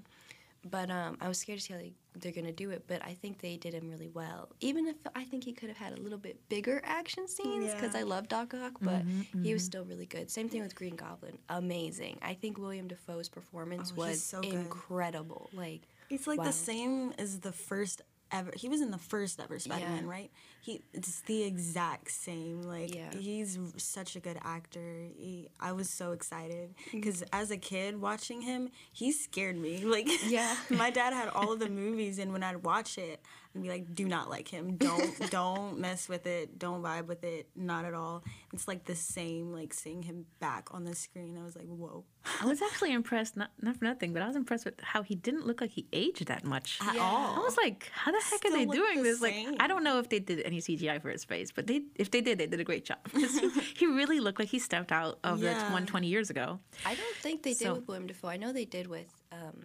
But 0.68 0.90
um, 0.90 1.16
I 1.20 1.28
was 1.28 1.38
scared 1.38 1.60
to 1.60 1.64
see 1.64 1.72
how 1.72 1.78
they, 1.78 1.92
they're 2.16 2.32
gonna 2.32 2.50
do 2.52 2.70
it. 2.70 2.84
But 2.88 3.00
I 3.04 3.14
think 3.14 3.38
they 3.40 3.56
did 3.56 3.72
him 3.74 3.88
really 3.88 4.08
well. 4.08 4.48
Even 4.60 4.88
if 4.88 4.96
I 5.14 5.22
think 5.22 5.44
he 5.44 5.52
could 5.52 5.68
have 5.68 5.78
had 5.78 5.96
a 5.96 6.00
little 6.02 6.18
bit 6.18 6.36
bigger 6.48 6.80
action 6.84 7.28
scenes 7.28 7.72
because 7.72 7.94
Yeah. 7.94 8.00
I 8.00 8.02
love 8.02 8.26
Doc 8.28 8.52
Ock, 8.54 8.72
but 8.80 9.02
he 9.42 9.52
was 9.54 9.64
still 9.64 9.84
really 9.84 10.04
good. 10.06 10.28
Same 10.30 10.48
thing 10.48 10.60
with 10.62 10.74
Green 10.74 10.96
Goblin, 10.96 11.38
amazing. 11.48 12.18
I 12.22 12.34
think 12.34 12.58
William 12.58 12.88
Dafoe's 12.88 13.28
performance 13.28 13.92
Oh, 13.96 14.00
was 14.00 14.20
so 14.22 14.40
incredible. 14.40 15.48
Like 15.52 15.82
It's 16.10 16.26
like 16.26 16.38
Wow. 16.40 16.46
the 16.46 16.52
same 16.52 17.12
as 17.18 17.40
the 17.40 17.52
first 17.52 18.02
ever. 18.32 18.52
He 18.54 18.68
was 18.68 18.80
in 18.80 18.90
the 18.90 18.98
first 18.98 19.40
ever 19.40 19.58
Spider-Man, 19.58 20.04
Yeah. 20.04 20.10
right? 20.10 20.30
He 20.60 20.82
it's 20.92 21.20
the 21.22 21.44
exact 21.44 22.10
same. 22.10 22.62
Like 22.62 22.94
Yeah. 22.94 23.10
he's 23.12 23.58
such 23.76 24.16
a 24.16 24.20
good 24.20 24.38
actor. 24.42 25.06
He, 25.16 25.48
I 25.60 25.72
was 25.72 25.88
so 25.88 26.12
excited 26.12 26.74
mm. 26.88 26.92
because 26.92 27.22
as 27.32 27.50
a 27.50 27.56
kid 27.56 28.00
watching 28.00 28.42
him, 28.42 28.70
he 28.92 29.12
scared 29.12 29.56
me. 29.56 29.84
Like 29.88 30.08
Yeah. 30.28 30.54
my 30.70 30.90
dad 30.90 31.12
had 31.12 31.28
all 31.28 31.52
of 31.52 31.58
the 31.60 31.68
movies, 31.68 32.18
and 32.18 32.32
when 32.32 32.42
I'd 32.42 32.62
watch 32.64 32.98
it, 32.98 33.20
I'd 33.56 33.62
be 33.62 33.68
like, 33.68 33.94
"Do 33.94 34.06
not 34.06 34.28
like 34.30 34.48
him. 34.48 34.76
Don't 34.76 35.30
don't 35.30 35.78
mess 35.78 36.08
with 36.08 36.26
it. 36.26 36.58
Don't 36.58 36.82
vibe 36.82 37.06
with 37.06 37.24
it. 37.24 37.48
Not 37.56 37.84
at 37.84 37.94
all." 37.94 38.22
It's 38.52 38.68
like 38.68 38.84
the 38.84 38.94
same. 38.94 39.52
Like 39.52 39.72
seeing 39.74 40.02
him 40.02 40.26
back 40.40 40.68
on 40.72 40.84
the 40.84 40.94
screen, 40.94 41.38
I 41.40 41.44
was 41.44 41.56
like, 41.56 41.66
"Whoa." 41.66 42.04
I 42.42 42.46
was 42.46 42.60
actually 42.60 42.92
impressed, 42.92 43.36
not, 43.38 43.50
not 43.62 43.78
for 43.78 43.86
nothing, 43.86 44.12
but 44.12 44.20
I 44.20 44.26
was 44.26 44.36
impressed 44.36 44.66
with 44.66 44.78
how 44.82 45.02
he 45.02 45.14
didn't 45.14 45.46
look 45.46 45.62
like 45.62 45.70
he 45.70 45.86
aged 45.94 46.26
that 46.26 46.44
much. 46.44 46.78
At 46.82 46.94
Yeah. 46.94 47.02
I 47.02 47.38
was 47.38 47.56
like, 47.56 47.88
how 47.90 48.12
the 48.12 48.20
heck 48.30 48.44
are 48.44 48.50
they 48.50 48.66
doing 48.66 48.98
the 48.98 49.02
this? 49.04 49.22
Like. 49.22 49.34
I 49.58 49.66
don't 49.66 49.82
know 49.82 49.98
if 49.98 50.10
they 50.10 50.18
did 50.18 50.42
any 50.44 50.60
CGI 50.60 51.00
for 51.00 51.08
his 51.08 51.24
face, 51.24 51.52
but 51.52 51.66
they, 51.66 51.82
if 51.94 52.10
they 52.10 52.20
did, 52.20 52.36
they 52.38 52.46
did 52.46 52.60
a 52.60 52.64
great 52.64 52.84
job. 52.84 52.98
he, 53.14 53.48
he 53.78 53.86
really 53.86 54.20
looked 54.20 54.38
like 54.38 54.48
he 54.48 54.58
stepped 54.58 54.92
out 54.92 55.18
of 55.24 55.40
that 55.40 55.56
Yeah. 55.56 55.72
one 55.72 55.86
20 55.86 56.06
years 56.06 56.28
ago. 56.28 56.58
I 56.84 56.94
don't 56.96 57.16
think 57.16 57.42
they 57.44 57.54
did 57.54 57.58
So- 57.60 57.74
with 57.76 57.88
William 57.88 58.06
Dafoe. 58.06 58.28
I 58.28 58.36
know 58.36 58.52
they 58.52 58.66
did 58.66 58.88
with 58.88 59.10
um, 59.32 59.62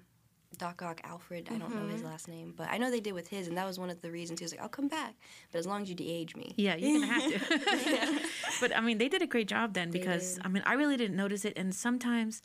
Doc 0.63 0.81
Ock 0.81 1.01
Alfred. 1.03 1.49
I 1.51 1.57
don't 1.57 1.75
know 1.75 1.81
Mm-hmm. 1.81 1.89
his 1.89 2.03
last 2.03 2.29
name, 2.29 2.53
but 2.55 2.69
I 2.69 2.77
know 2.77 2.89
they 2.89 3.01
did 3.01 3.13
with 3.13 3.27
his, 3.27 3.47
and 3.49 3.57
that 3.57 3.65
was 3.67 3.77
one 3.77 3.89
of 3.89 4.01
the 4.01 4.09
reasons 4.09 4.39
he 4.39 4.45
was 4.45 4.53
like, 4.53 4.61
"I'll 4.61 4.69
come 4.79 4.87
back, 4.87 5.13
but 5.51 5.59
as 5.59 5.67
long 5.67 5.81
as 5.81 5.89
you 5.89 5.95
de-age 5.95 6.37
me." 6.37 6.53
Yeah, 6.55 6.75
you're 6.77 7.01
gonna 7.01 7.11
have 7.11 7.29
to. 7.31 8.19
but 8.61 8.73
I 8.73 8.79
mean, 8.79 8.97
they 8.97 9.09
did 9.09 9.21
a 9.21 9.27
great 9.27 9.49
job 9.49 9.73
then 9.73 9.91
because 9.91 10.35
did. 10.35 10.45
I 10.45 10.47
mean, 10.47 10.63
I 10.65 10.73
really 10.75 10.95
didn't 10.95 11.17
notice 11.17 11.43
it, 11.45 11.53
and 11.57 11.75
sometimes. 11.75 12.41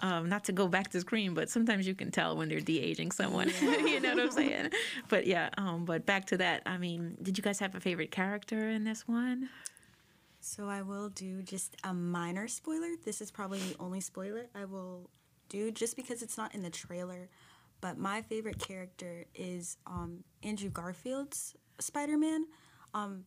Um, 0.00 0.28
not 0.28 0.44
to 0.44 0.52
go 0.52 0.68
back 0.68 0.90
to 0.90 1.00
Scream, 1.00 1.32
but 1.32 1.48
sometimes 1.48 1.86
you 1.88 1.94
can 1.94 2.10
tell 2.10 2.36
when 2.36 2.50
they're 2.50 2.60
de-aging 2.60 3.12
someone. 3.12 3.50
you 3.62 3.98
know 3.98 4.10
what 4.14 4.24
I'm 4.24 4.30
saying? 4.30 4.70
But 5.08 5.26
yeah, 5.26 5.48
um, 5.56 5.86
but 5.86 6.04
back 6.04 6.26
to 6.26 6.36
that. 6.36 6.60
I 6.66 6.76
mean, 6.76 7.16
did 7.22 7.38
you 7.38 7.42
guys 7.42 7.58
have 7.60 7.74
a 7.74 7.80
favorite 7.80 8.10
character 8.10 8.68
in 8.68 8.84
this 8.84 9.08
one? 9.08 9.48
So 10.40 10.68
I 10.68 10.82
will 10.82 11.08
do 11.08 11.40
just 11.40 11.76
a 11.82 11.94
minor 11.94 12.46
spoiler. 12.46 12.90
This 13.06 13.22
is 13.22 13.30
probably 13.30 13.58
the 13.60 13.74
only 13.80 14.02
spoiler 14.02 14.48
I 14.54 14.66
will 14.66 15.08
do 15.48 15.70
just 15.70 15.96
because 15.96 16.20
it's 16.20 16.36
not 16.36 16.54
in 16.54 16.60
the 16.62 16.68
trailer. 16.68 17.30
But 17.80 17.98
my 17.98 18.22
favorite 18.22 18.58
character 18.58 19.26
is 19.34 19.76
um, 19.86 20.24
Andrew 20.42 20.70
Garfield's 20.70 21.54
Spider 21.78 22.16
Man. 22.16 22.46
Um, 22.94 23.24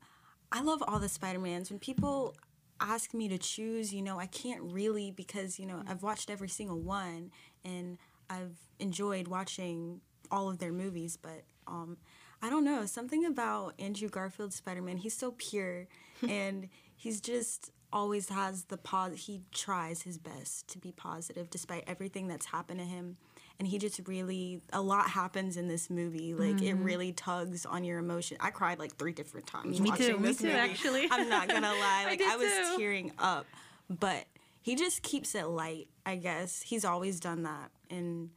I 0.52 0.62
love 0.62 0.84
all 0.88 1.00
the 1.00 1.10
Spider 1.10 1.40
Mans. 1.40 1.70
When 1.70 1.80
people 1.80 2.36
ask 2.82 3.14
me 3.14 3.28
to 3.30 3.38
choose, 3.38 3.94
you 3.94 4.02
know, 4.02 4.20
I 4.20 4.26
can't 4.26 4.62
really 4.64 5.12
because, 5.12 5.60
you 5.60 5.66
know, 5.66 5.84
I've 5.88 6.02
watched 6.02 6.30
every 6.30 6.50
single 6.50 6.80
one 6.80 7.32
and 7.64 7.98
I've 8.30 8.58
enjoyed 8.80 9.28
watching 9.28 10.02
all 10.32 10.50
of 10.50 10.60
their 10.60 10.72
movies. 10.72 11.18
But 11.18 11.44
um, 11.68 11.98
I 12.42 12.50
don't 12.50 12.64
know, 12.64 12.86
something 12.86 13.26
about 13.26 13.74
Andrew 13.80 14.10
Garfield's 14.10 14.56
Spider 14.56 14.82
Man, 14.82 14.98
he's 14.98 15.16
so 15.16 15.36
pure 15.38 15.88
and 16.28 16.70
he's 16.96 17.22
just 17.22 17.72
always 17.92 18.30
has 18.30 18.66
the 18.66 18.78
pos 18.78 19.26
he 19.26 19.42
tries 19.52 20.04
his 20.04 20.20
best 20.20 20.68
to 20.68 20.78
be 20.78 20.92
positive 20.92 21.50
despite 21.50 21.84
everything 21.88 22.28
that's 22.28 22.46
happened 22.46 22.80
to 22.80 22.86
him 22.86 23.18
and 23.60 23.68
he 23.68 23.78
just 23.78 24.00
really 24.08 24.62
a 24.74 24.82
lot 24.82 25.10
happens 25.10 25.58
in 25.58 25.68
this 25.68 25.90
movie 25.90 26.34
like 26.34 26.62
it 26.62 26.74
really 26.76 27.12
tugs 27.12 27.66
on 27.66 27.84
your 27.84 28.00
emotion 28.00 28.38
i 28.40 28.50
cried 28.50 28.80
like 28.80 28.96
three 28.96 29.12
different 29.12 29.46
times 29.46 29.76
Mm-hmm. 29.76 29.84
Me 29.84 29.90
watching 29.92 30.06
too, 30.08 30.18
me 30.20 30.34
too, 30.34 30.44
movie. 30.48 30.58
actually. 30.58 31.08
i'm 31.12 31.28
not 31.30 31.48
gonna 31.50 31.68
lie 31.80 32.06
like 32.08 32.20
did 32.20 32.30
I, 32.32 32.36
was 32.38 32.52
too. 32.52 32.78
tearing 32.78 33.12
up 33.20 33.46
but 33.90 34.26
he 34.62 34.76
just 34.76 35.02
keeps 35.04 35.36
it 35.36 35.46
light 35.48 35.88
i 36.06 36.16
guess 36.16 36.62
he's 36.62 36.86
always 36.86 37.20
done 37.20 37.44
that 37.44 37.72
in 37.90 38.30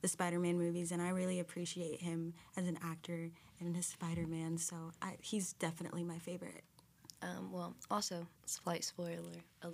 the 0.00 0.08
spider-man 0.08 0.58
movies 0.58 0.90
and 0.92 1.00
i 1.02 1.10
really 1.10 1.38
appreciate 1.40 2.00
him 2.00 2.32
as 2.56 2.66
an 2.66 2.78
actor 2.82 3.30
and 3.60 3.76
as 3.76 3.86
spider-man 3.86 4.58
so 4.58 4.74
I, 5.00 5.16
he's 5.20 5.52
definitely 5.54 6.02
my 6.02 6.18
favorite 6.18 6.64
Um, 7.22 7.52
well, 7.52 7.74
also 7.88 8.26
slight 8.46 8.82
spoiler, 8.82 9.38
s- 9.62 9.70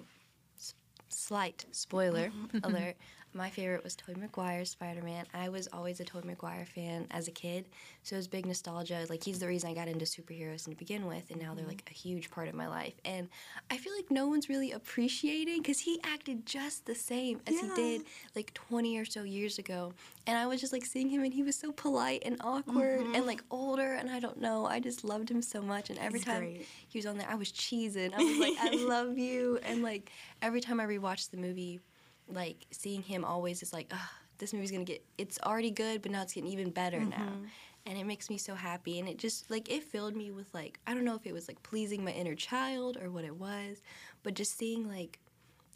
slight 1.09 1.67
spoiler 1.73 2.31
mm-hmm. 2.31 2.59
alert. 2.65 2.97
My 3.35 3.51
favorite 3.51 3.85
was 3.85 3.95
Tobey 3.95 4.21
Maguire's 4.21 4.71
Spider-Man. 4.71 5.27
I 5.35 5.51
was 5.51 5.69
always 5.73 6.01
a 6.01 6.05
Tobey 6.05 6.29
Maguire 6.29 6.65
fan 6.65 7.07
as 7.11 7.29
a 7.29 7.31
kid, 7.31 7.67
so 8.03 8.17
it 8.17 8.19
was 8.19 8.27
big 8.27 8.47
nostalgia. 8.47 9.05
Like 9.11 9.23
he's 9.23 9.39
the 9.39 9.47
reason 9.47 9.69
I 9.69 9.75
got 9.75 9.87
into 9.87 10.07
superheroes 10.07 10.65
to 10.65 10.75
begin 10.75 11.07
with, 11.07 11.31
and 11.31 11.41
now 11.41 11.53
they're 11.55 11.63
mm-hmm. 11.63 11.69
like 11.69 11.89
a 11.91 11.95
huge 11.95 12.31
part 12.31 12.49
of 12.49 12.55
my 12.55 12.67
life. 12.67 12.95
And 13.05 13.29
I 13.71 13.77
feel 13.77 13.95
like 13.95 14.11
no 14.11 14.29
one's 14.29 14.49
really 14.49 14.73
appreciating 14.73 15.59
because 15.59 15.81
he 15.81 16.01
acted 16.05 16.47
just 16.47 16.87
the 16.87 16.95
same 16.95 17.41
as 17.47 17.61
he 17.61 17.69
did 17.77 18.03
like 18.35 18.55
20 18.55 18.99
or 18.99 19.05
so 19.05 19.25
years 19.25 19.59
ago. 19.59 19.93
And 20.27 20.37
I 20.37 20.47
was 20.47 20.61
just 20.61 20.73
like 20.73 20.87
seeing 20.87 21.11
him, 21.11 21.23
and 21.23 21.33
he 21.33 21.43
was 21.43 21.55
so 21.55 21.71
polite 21.71 22.23
and 22.25 22.37
awkward 22.41 23.01
and 23.01 23.15
mm-hmm. 23.15 23.27
like 23.27 23.45
older, 23.51 23.93
and 23.93 24.11
I 24.11 24.21
don't 24.21 24.41
know. 24.41 24.65
I 24.65 24.81
just 24.81 25.05
loved 25.05 25.31
him 25.31 25.43
so 25.43 25.61
much, 25.61 25.91
and 25.91 25.99
every 25.99 26.19
He's 26.19 26.27
time 26.27 26.41
great. 26.41 26.67
he 26.89 26.99
was 26.99 27.07
on 27.07 27.19
there, 27.19 27.29
I 27.31 27.35
was 27.35 27.53
cheesing. 27.53 28.15
I 28.15 28.25
was 28.25 28.39
like, 28.39 28.55
I 28.59 28.85
love 28.89 29.19
you. 29.19 29.59
And 29.65 29.83
like 29.83 30.11
every 30.41 30.63
time 30.63 30.81
I 30.81 30.85
rewatch 30.99 31.31
the 31.31 31.37
movie, 31.37 31.81
like 32.29 32.67
seeing 32.71 33.03
him 33.03 33.25
always 33.25 33.63
is 33.63 33.73
like, 33.73 33.89
Ugh, 33.93 34.09
this 34.39 34.53
movie's 34.53 34.71
gonna 34.71 34.85
get. 34.85 35.05
It's 35.17 35.39
already 35.45 35.71
good, 35.71 36.03
but 36.03 36.11
now 36.13 36.23
it's 36.23 36.33
getting 36.33 36.51
even 36.51 36.71
better 36.71 37.01
now. 37.01 37.17
Mm-hmm. 37.17 37.45
And 37.87 37.97
it 37.97 38.05
makes 38.05 38.29
me 38.29 38.37
so 38.37 38.55
happy, 38.55 38.99
and 38.99 39.09
it 39.09 39.19
just 39.19 39.51
like 39.51 39.71
it 39.71 39.83
filled 39.83 40.15
me 40.15 40.31
with 40.31 40.53
like 40.53 40.79
I 40.87 40.95
don't 40.95 41.05
know 41.05 41.15
if 41.15 41.27
it 41.27 41.33
was 41.33 41.49
like 41.49 41.63
pleasing 41.63 42.05
my 42.05 42.11
inner 42.11 42.35
child 42.35 42.99
or 43.01 43.11
what 43.11 43.25
it 43.25 43.37
was, 43.37 43.81
but 44.23 44.35
just 44.35 44.59
seeing 44.59 44.87
like 44.87 45.19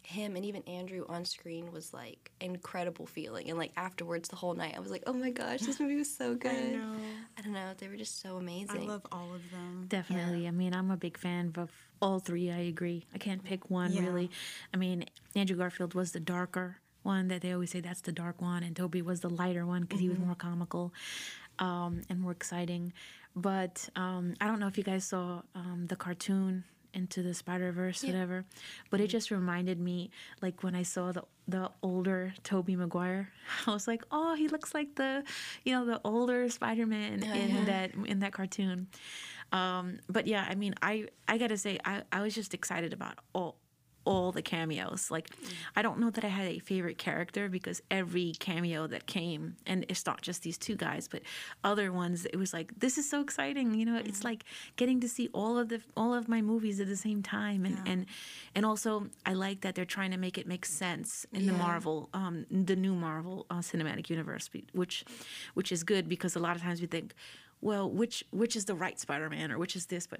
him 0.05 0.35
and 0.35 0.43
even 0.45 0.61
Andrew 0.63 1.05
on 1.07 1.25
screen 1.25 1.71
was 1.71 1.93
like 1.93 2.31
incredible 2.41 3.05
feeling. 3.05 3.49
And 3.49 3.57
like 3.57 3.71
afterwards, 3.77 4.29
the 4.29 4.35
whole 4.35 4.53
night, 4.53 4.73
I 4.75 4.79
was 4.79 4.91
like, 4.91 5.03
oh 5.07 5.13
my 5.13 5.31
gosh, 5.31 5.61
this 5.61 5.79
movie 5.79 5.95
was 5.95 6.13
so 6.13 6.35
good. 6.47 6.51
i 6.51 6.77
know 6.77 6.95
I 7.37 7.41
don't 7.41 7.53
know, 7.53 7.71
they 7.77 7.87
were 7.87 7.95
just 7.95 8.21
so 8.21 8.37
amazing. 8.37 8.83
i 8.83 8.85
love 8.85 9.05
all 9.11 9.33
of 9.33 9.49
them 9.51 9.85
Definitely. 9.87 10.47
I 10.47 10.51
mean, 10.51 10.73
I'm 10.73 10.91
a 10.91 10.97
big 10.97 11.17
fan 11.17 11.53
of 11.57 11.69
all 12.01 12.19
three. 12.19 12.51
I 12.51 12.59
agree. 12.59 13.05
I 13.13 13.17
can't 13.17 13.43
pick 13.43 13.69
one 13.69 13.93
Yeah. 13.93 14.01
really. 14.05 14.29
I 14.73 14.77
mean, 14.77 15.05
Andrew 15.35 15.55
Garfield 15.57 15.93
was 15.93 16.11
the 16.11 16.19
darker 16.19 16.77
one 17.03 17.27
that 17.27 17.41
they 17.41 17.51
always 17.51 17.71
say 17.71 17.81
that's 17.81 18.01
the 18.01 18.11
dark 18.13 18.41
one, 18.41 18.63
and 18.63 18.75
Tobey 18.75 19.01
was 19.01 19.19
the 19.21 19.29
lighter 19.29 19.65
one 19.65 19.81
because 19.81 19.99
he 19.99 20.07
was 20.09 20.19
more 20.19 20.35
comical 20.35 20.93
um, 21.59 22.01
and 22.09 22.19
more 22.19 22.31
exciting. 22.31 22.93
But 23.35 23.89
um, 23.95 24.35
I 24.39 24.47
don't 24.47 24.59
know 24.59 24.67
if 24.67 24.77
you 24.77 24.83
guys 24.83 25.05
saw 25.05 25.41
um, 25.55 25.87
the 25.87 25.95
cartoon 25.95 26.63
into 26.93 27.23
the 27.23 27.33
Spider 27.33 27.71
Verse, 27.71 28.03
whatever. 28.03 28.45
But 28.89 29.01
it 29.01 29.07
just 29.07 29.31
reminded 29.31 29.79
me, 29.79 30.11
like 30.41 30.63
when 30.63 30.75
I 30.75 30.83
saw 30.83 31.11
the 31.11 31.23
the 31.47 31.69
older 31.81 32.33
Tobey 32.43 32.75
Maguire, 32.75 33.29
I 33.67 33.71
was 33.71 33.87
like, 33.87 34.03
oh, 34.11 34.35
he 34.35 34.47
looks 34.47 34.73
like 34.73 34.95
the, 34.95 35.23
you 35.65 35.73
know, 35.73 35.85
the 35.85 35.99
older 36.03 36.49
Spider 36.49 36.85
Man 36.85 37.23
in 37.23 37.65
that 37.65 37.91
in 38.05 38.19
that 38.19 38.33
cartoon. 38.33 38.87
Um, 39.51 39.99
but 40.09 40.25
yeah, 40.27 40.45
I 40.49 40.55
mean, 40.55 40.73
I 40.81 41.07
I 41.27 41.37
gotta 41.37 41.57
say, 41.57 41.79
I 41.85 42.03
I 42.11 42.21
was 42.21 42.33
just 42.33 42.53
excited 42.53 42.93
about 42.93 43.19
all 43.33 43.57
all 44.05 44.31
the 44.31 44.41
cameos. 44.41 45.09
Like, 45.09 45.29
I 45.75 45.81
don't 45.81 45.99
know 45.99 46.09
that 46.09 46.23
I 46.23 46.27
had 46.27 46.47
a 46.47 46.59
favorite 46.59 46.97
character 46.97 47.49
because 47.49 47.81
every 47.89 48.33
cameo 48.39 48.87
that 48.87 49.07
came, 49.07 49.55
and 49.65 49.85
it's 49.89 50.05
not 50.05 50.21
just 50.21 50.43
these 50.43 50.57
two 50.57 50.75
guys, 50.75 51.07
but 51.07 51.21
other 51.63 51.91
ones, 51.91 52.25
it 52.25 52.37
was 52.37 52.53
like, 52.53 52.79
this 52.79 52.97
is 52.97 53.09
so 53.09 53.21
exciting. 53.21 53.73
You 53.73 53.85
know, 53.85 53.97
it's 53.97 54.23
like 54.23 54.43
getting 54.75 54.99
to 55.01 55.09
see 55.09 55.29
all 55.33 55.57
of 55.57 55.69
the 55.69 55.81
all 55.95 56.13
of 56.13 56.27
my 56.27 56.41
movies 56.41 56.79
at 56.79 56.87
the 56.87 56.95
same 56.95 57.23
time, 57.23 57.65
and 57.65 57.77
and 57.85 58.05
and 58.55 58.65
also 58.65 59.07
I 59.25 59.33
like 59.33 59.61
that 59.61 59.75
they're 59.75 59.85
trying 59.85 60.11
to 60.11 60.17
make 60.17 60.37
it 60.37 60.47
make 60.47 60.65
sense 60.65 61.25
in 61.31 61.45
the 61.45 61.53
Marvel, 61.53 62.09
um, 62.13 62.45
the 62.49 62.75
new 62.75 62.95
Marvel 62.95 63.45
uh, 63.49 63.59
Cinematic 63.59 64.09
Universe, 64.09 64.49
which 64.73 65.05
which 65.53 65.71
is 65.71 65.83
good 65.83 66.07
because 66.07 66.35
a 66.35 66.39
lot 66.39 66.55
of 66.55 66.61
times 66.61 66.81
we 66.81 66.87
think 66.87 67.13
well, 67.63 67.89
which 67.89 68.23
which 68.31 68.55
is 68.55 68.65
the 68.65 68.75
right 68.75 68.99
Spider-Man 68.99 69.51
or 69.51 69.57
which 69.57 69.75
is 69.75 69.85
this? 69.87 70.05
But 70.07 70.19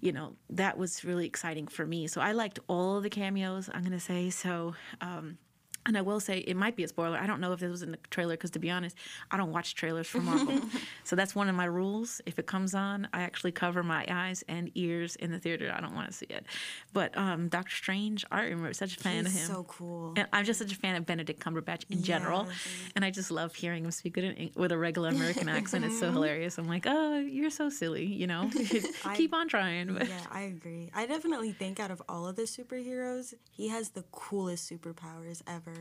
you 0.00 0.12
know, 0.12 0.34
that 0.50 0.78
was 0.78 1.04
really 1.04 1.26
exciting 1.26 1.66
for 1.66 1.84
me. 1.84 2.06
So 2.06 2.20
I 2.20 2.32
liked 2.32 2.58
all 2.68 2.96
of 2.96 3.02
the 3.02 3.10
cameos. 3.10 3.68
I'm 3.72 3.82
gonna 3.82 4.00
say 4.00 4.30
so. 4.30 4.74
Um, 5.00 5.38
and 5.86 5.96
I 5.96 6.02
will 6.02 6.20
say 6.20 6.38
it 6.38 6.56
might 6.56 6.76
be 6.76 6.84
a 6.84 6.88
spoiler. 6.88 7.16
I 7.16 7.26
don't 7.26 7.40
know 7.40 7.52
if 7.52 7.60
this 7.60 7.70
was 7.70 7.82
in 7.82 7.92
the 7.92 7.98
trailer 8.10 8.34
because, 8.34 8.50
to 8.50 8.58
be 8.58 8.70
honest, 8.70 8.96
I 9.30 9.36
don't 9.36 9.52
watch 9.52 9.74
trailers 9.74 10.06
for 10.06 10.18
Marvel. 10.18 10.60
so 11.04 11.16
that's 11.16 11.34
one 11.34 11.48
of 11.48 11.54
my 11.54 11.64
rules. 11.64 12.20
If 12.26 12.38
it 12.38 12.46
comes 12.46 12.74
on, 12.74 13.08
I 13.12 13.22
actually 13.22 13.52
cover 13.52 13.82
my 13.82 14.04
eyes 14.10 14.44
and 14.48 14.70
ears 14.74 15.16
in 15.16 15.30
the 15.30 15.38
theater. 15.38 15.72
I 15.74 15.80
don't 15.80 15.94
want 15.94 16.08
to 16.08 16.12
see 16.12 16.26
it. 16.26 16.44
But 16.92 17.16
um, 17.16 17.48
Doctor 17.48 17.74
Strange, 17.74 18.24
I 18.30 18.42
remember 18.42 18.72
such 18.74 18.96
a 18.96 19.00
fan 19.00 19.24
He's 19.24 19.34
of 19.34 19.40
him. 19.40 19.46
so 19.48 19.64
cool. 19.64 20.12
And 20.16 20.26
I'm 20.32 20.44
just 20.44 20.58
such 20.58 20.72
a 20.72 20.76
fan 20.76 20.96
of 20.96 21.06
Benedict 21.06 21.40
Cumberbatch 21.40 21.84
in 21.90 22.02
general, 22.02 22.48
and 22.94 23.04
I 23.04 23.10
just 23.10 23.30
love 23.30 23.54
hearing 23.54 23.84
him 23.84 23.90
speak 23.92 24.16
with 24.54 24.72
a 24.72 24.78
regular 24.78 25.10
American 25.10 25.48
accent. 25.48 25.84
It's 25.84 26.00
so 26.00 26.10
hilarious. 26.16 26.58
I'm 26.58 26.66
like, 26.66 26.84
oh, 26.86 27.18
you're 27.18 27.50
so 27.50 27.68
silly, 27.68 28.06
you 28.06 28.26
know. 28.26 28.50
Keep 29.14 29.34
on 29.34 29.48
trying. 29.48 29.94
But 29.94 30.08
Yeah, 30.08 30.20
I 30.30 30.42
agree. 30.42 30.90
I 30.94 31.06
definitely 31.06 31.52
think 31.52 31.78
out 31.78 31.90
of 31.90 32.02
all 32.08 32.26
of 32.26 32.36
the 32.36 32.42
superheroes, 32.42 33.34
he 33.50 33.68
has 33.68 33.90
the 33.90 34.04
coolest 34.10 34.68
superpowers 34.70 35.42
ever. 35.46 35.75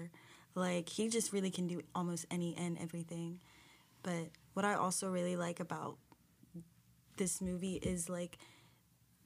Like 0.53 0.89
he 0.89 1.09
just 1.09 1.33
really 1.33 1.51
can 1.51 1.67
do 1.67 1.81
almost 1.93 2.25
any 2.31 2.55
and 2.57 2.77
everything. 2.79 3.39
But 4.03 4.29
what 4.53 4.65
I 4.65 4.75
also 4.75 5.09
really 5.09 5.35
like 5.35 5.59
about 5.59 5.97
this 7.17 7.41
movie 7.41 7.75
is 7.75 8.09
like 8.09 8.37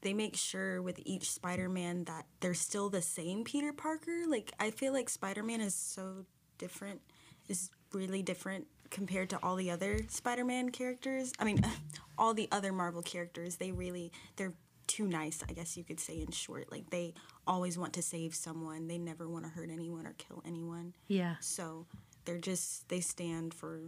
they 0.01 0.13
make 0.13 0.35
sure 0.35 0.81
with 0.81 0.99
each 1.05 1.29
Spider-Man 1.29 2.05
that 2.05 2.25
they're 2.39 2.53
still 2.53 2.89
the 2.89 3.01
same 3.01 3.43
Peter 3.43 3.73
Parker. 3.73 4.23
Like 4.27 4.53
I 4.59 4.71
feel 4.71 4.93
like 4.93 5.09
Spider-Man 5.09 5.61
is 5.61 5.75
so 5.75 6.25
different, 6.57 7.01
is 7.47 7.69
really 7.93 8.21
different 8.23 8.67
compared 8.89 9.29
to 9.29 9.39
all 9.43 9.55
the 9.55 9.69
other 9.69 9.99
Spider-Man 10.07 10.69
characters. 10.69 11.33
I 11.39 11.43
mean, 11.43 11.61
all 12.17 12.33
the 12.33 12.47
other 12.51 12.71
Marvel 12.71 13.01
characters. 13.01 13.57
They 13.57 13.71
really 13.71 14.11
they're 14.35 14.53
too 14.89 15.07
nice, 15.07 15.41
I 15.47 15.53
guess 15.53 15.77
you 15.77 15.83
could 15.83 15.99
say 15.99 16.19
in 16.19 16.31
short. 16.31 16.71
Like 16.71 16.89
they 16.89 17.13
always 17.47 17.77
want 17.77 17.93
to 17.93 18.01
save 18.01 18.33
someone. 18.35 18.87
They 18.87 18.97
never 18.97 19.29
want 19.29 19.45
to 19.45 19.49
hurt 19.51 19.69
anyone 19.71 20.05
or 20.05 20.13
kill 20.17 20.41
anyone. 20.45 20.93
yeah, 21.07 21.35
So 21.39 21.85
they're 22.25 22.39
just 22.39 22.89
they 22.89 22.99
stand 22.99 23.53
for 23.53 23.79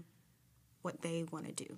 what 0.84 1.02
they 1.02 1.26
want 1.32 1.46
to 1.48 1.52
do. 1.52 1.78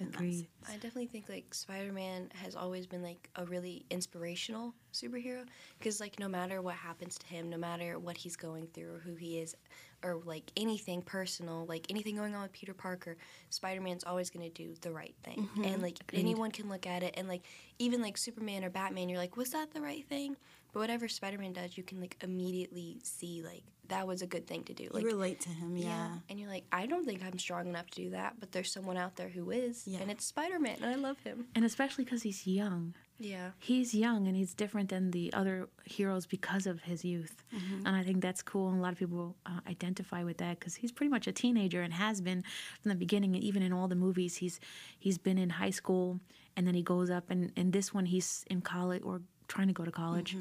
And 0.00 0.14
agreed. 0.14 0.46
I 0.68 0.74
definitely 0.74 1.06
think 1.06 1.28
like 1.28 1.52
Spider-Man 1.52 2.30
has 2.34 2.54
always 2.54 2.86
been 2.86 3.02
like 3.02 3.28
a 3.34 3.44
really 3.46 3.84
inspirational 3.90 4.72
superhero 4.92 5.44
because 5.78 5.98
like 5.98 6.20
no 6.20 6.28
matter 6.28 6.62
what 6.62 6.76
happens 6.76 7.18
to 7.18 7.26
him, 7.26 7.50
no 7.50 7.56
matter 7.58 7.98
what 7.98 8.16
he's 8.16 8.36
going 8.36 8.68
through 8.68 8.94
or 8.94 8.98
who 9.00 9.16
he 9.16 9.38
is 9.40 9.56
or 10.04 10.20
like 10.24 10.50
anything 10.56 11.02
personal, 11.02 11.66
like 11.66 11.86
anything 11.90 12.16
going 12.16 12.34
on 12.34 12.42
with 12.42 12.52
Peter 12.52 12.74
Parker, 12.74 13.16
Spider-Man's 13.50 14.04
always 14.04 14.30
going 14.30 14.48
to 14.48 14.62
do 14.62 14.74
the 14.80 14.92
right 14.92 15.14
thing. 15.24 15.48
Mm-hmm. 15.52 15.64
And 15.64 15.82
like 15.82 15.98
anyone 16.12 16.50
can 16.50 16.68
look 16.68 16.86
at 16.86 17.02
it 17.02 17.14
and 17.16 17.26
like 17.28 17.42
even 17.78 18.00
like 18.02 18.16
Superman 18.16 18.64
or 18.64 18.70
Batman, 18.70 19.08
you're 19.08 19.18
like, 19.18 19.36
was 19.36 19.50
that 19.50 19.72
the 19.74 19.80
right 19.80 20.06
thing? 20.08 20.36
But 20.72 20.80
whatever 20.80 21.08
Spider-Man 21.08 21.52
does, 21.54 21.76
you 21.76 21.82
can 21.82 22.00
like 22.00 22.16
immediately 22.22 23.00
see 23.02 23.42
like 23.42 23.62
that 23.88 24.06
was 24.06 24.20
a 24.20 24.26
good 24.26 24.46
thing 24.46 24.64
to 24.64 24.74
do. 24.74 24.84
You 24.84 24.90
Like 24.92 25.04
relate 25.06 25.40
to 25.40 25.48
him, 25.48 25.74
yeah. 25.76 26.08
and 26.28 26.38
you're 26.38 26.50
like, 26.50 26.64
I 26.70 26.84
don't 26.84 27.06
think 27.06 27.24
I'm 27.24 27.38
strong 27.38 27.68
enough 27.68 27.86
to 27.92 28.02
do 28.02 28.10
that, 28.10 28.34
but 28.38 28.52
there's 28.52 28.70
someone 28.70 28.98
out 28.98 29.16
there 29.16 29.30
who 29.30 29.50
is, 29.50 29.84
Yeah. 29.86 30.00
and 30.00 30.10
it's 30.10 30.26
Spider 30.26 30.58
Man, 30.60 30.76
and 30.82 30.84
I 30.90 30.96
love 30.96 31.18
him. 31.20 31.46
and 31.54 31.64
especially 31.64 32.04
because 32.04 32.22
he's 32.22 32.46
young. 32.46 32.94
Yeah, 33.18 33.50
He's 33.58 33.94
young 33.94 34.26
and 34.28 34.36
he's 34.36 34.54
different 34.54 34.90
than 34.90 35.10
the 35.10 35.32
other 35.32 35.68
heroes 35.84 36.24
because 36.26 36.66
of 36.66 36.82
his 36.82 37.04
youth, 37.04 37.42
and 37.84 37.96
I 37.96 38.02
think 38.04 38.20
that's 38.22 38.42
cool. 38.42 38.68
And 38.68 38.78
a 38.78 38.82
lot 38.82 38.92
of 38.92 38.98
people 38.98 39.34
uh, 39.44 39.60
identify 39.68 40.22
with 40.22 40.38
that 40.38 40.60
because 40.60 40.76
he's 40.76 40.92
pretty 40.92 41.10
much 41.10 41.26
a 41.26 41.32
teenager 41.32 41.82
and 41.82 41.92
has 41.92 42.20
been 42.20 42.44
from 42.80 42.88
the 42.90 42.94
beginning. 42.94 43.34
And 43.34 43.42
even 43.42 43.62
in 43.62 43.72
all 43.72 43.88
the 43.88 43.96
movies, 43.96 44.36
he's 44.36 44.60
he's 44.98 45.18
been 45.18 45.38
in 45.38 45.50
high 45.50 45.70
school 45.70 46.20
and 46.56 46.66
then 46.66 46.74
he 46.74 46.82
goes 46.82 47.10
up. 47.10 47.30
And 47.30 47.52
in 47.56 47.70
this 47.72 47.92
one, 47.92 48.06
he's 48.06 48.44
in 48.50 48.60
college 48.60 49.02
or 49.04 49.20
trying 49.48 49.66
to 49.68 49.72
go 49.74 49.84
to 49.84 49.90
college. 49.92 50.36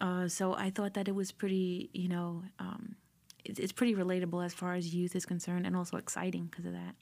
Uh, 0.00 0.28
so 0.28 0.54
I 0.54 0.70
thought 0.70 0.94
that 0.94 1.08
it 1.08 1.14
was 1.14 1.32
pretty, 1.32 1.88
you 1.92 2.08
know, 2.08 2.42
um, 2.58 2.96
it's, 3.44 3.58
it's 3.58 3.72
pretty 3.72 3.94
relatable 3.94 4.44
as 4.44 4.52
far 4.54 4.74
as 4.74 4.94
youth 4.94 5.14
is 5.16 5.24
concerned, 5.26 5.66
and 5.66 5.76
also 5.76 5.96
exciting 5.96 6.46
because 6.46 6.66
of 6.66 6.72
that. 6.72 6.94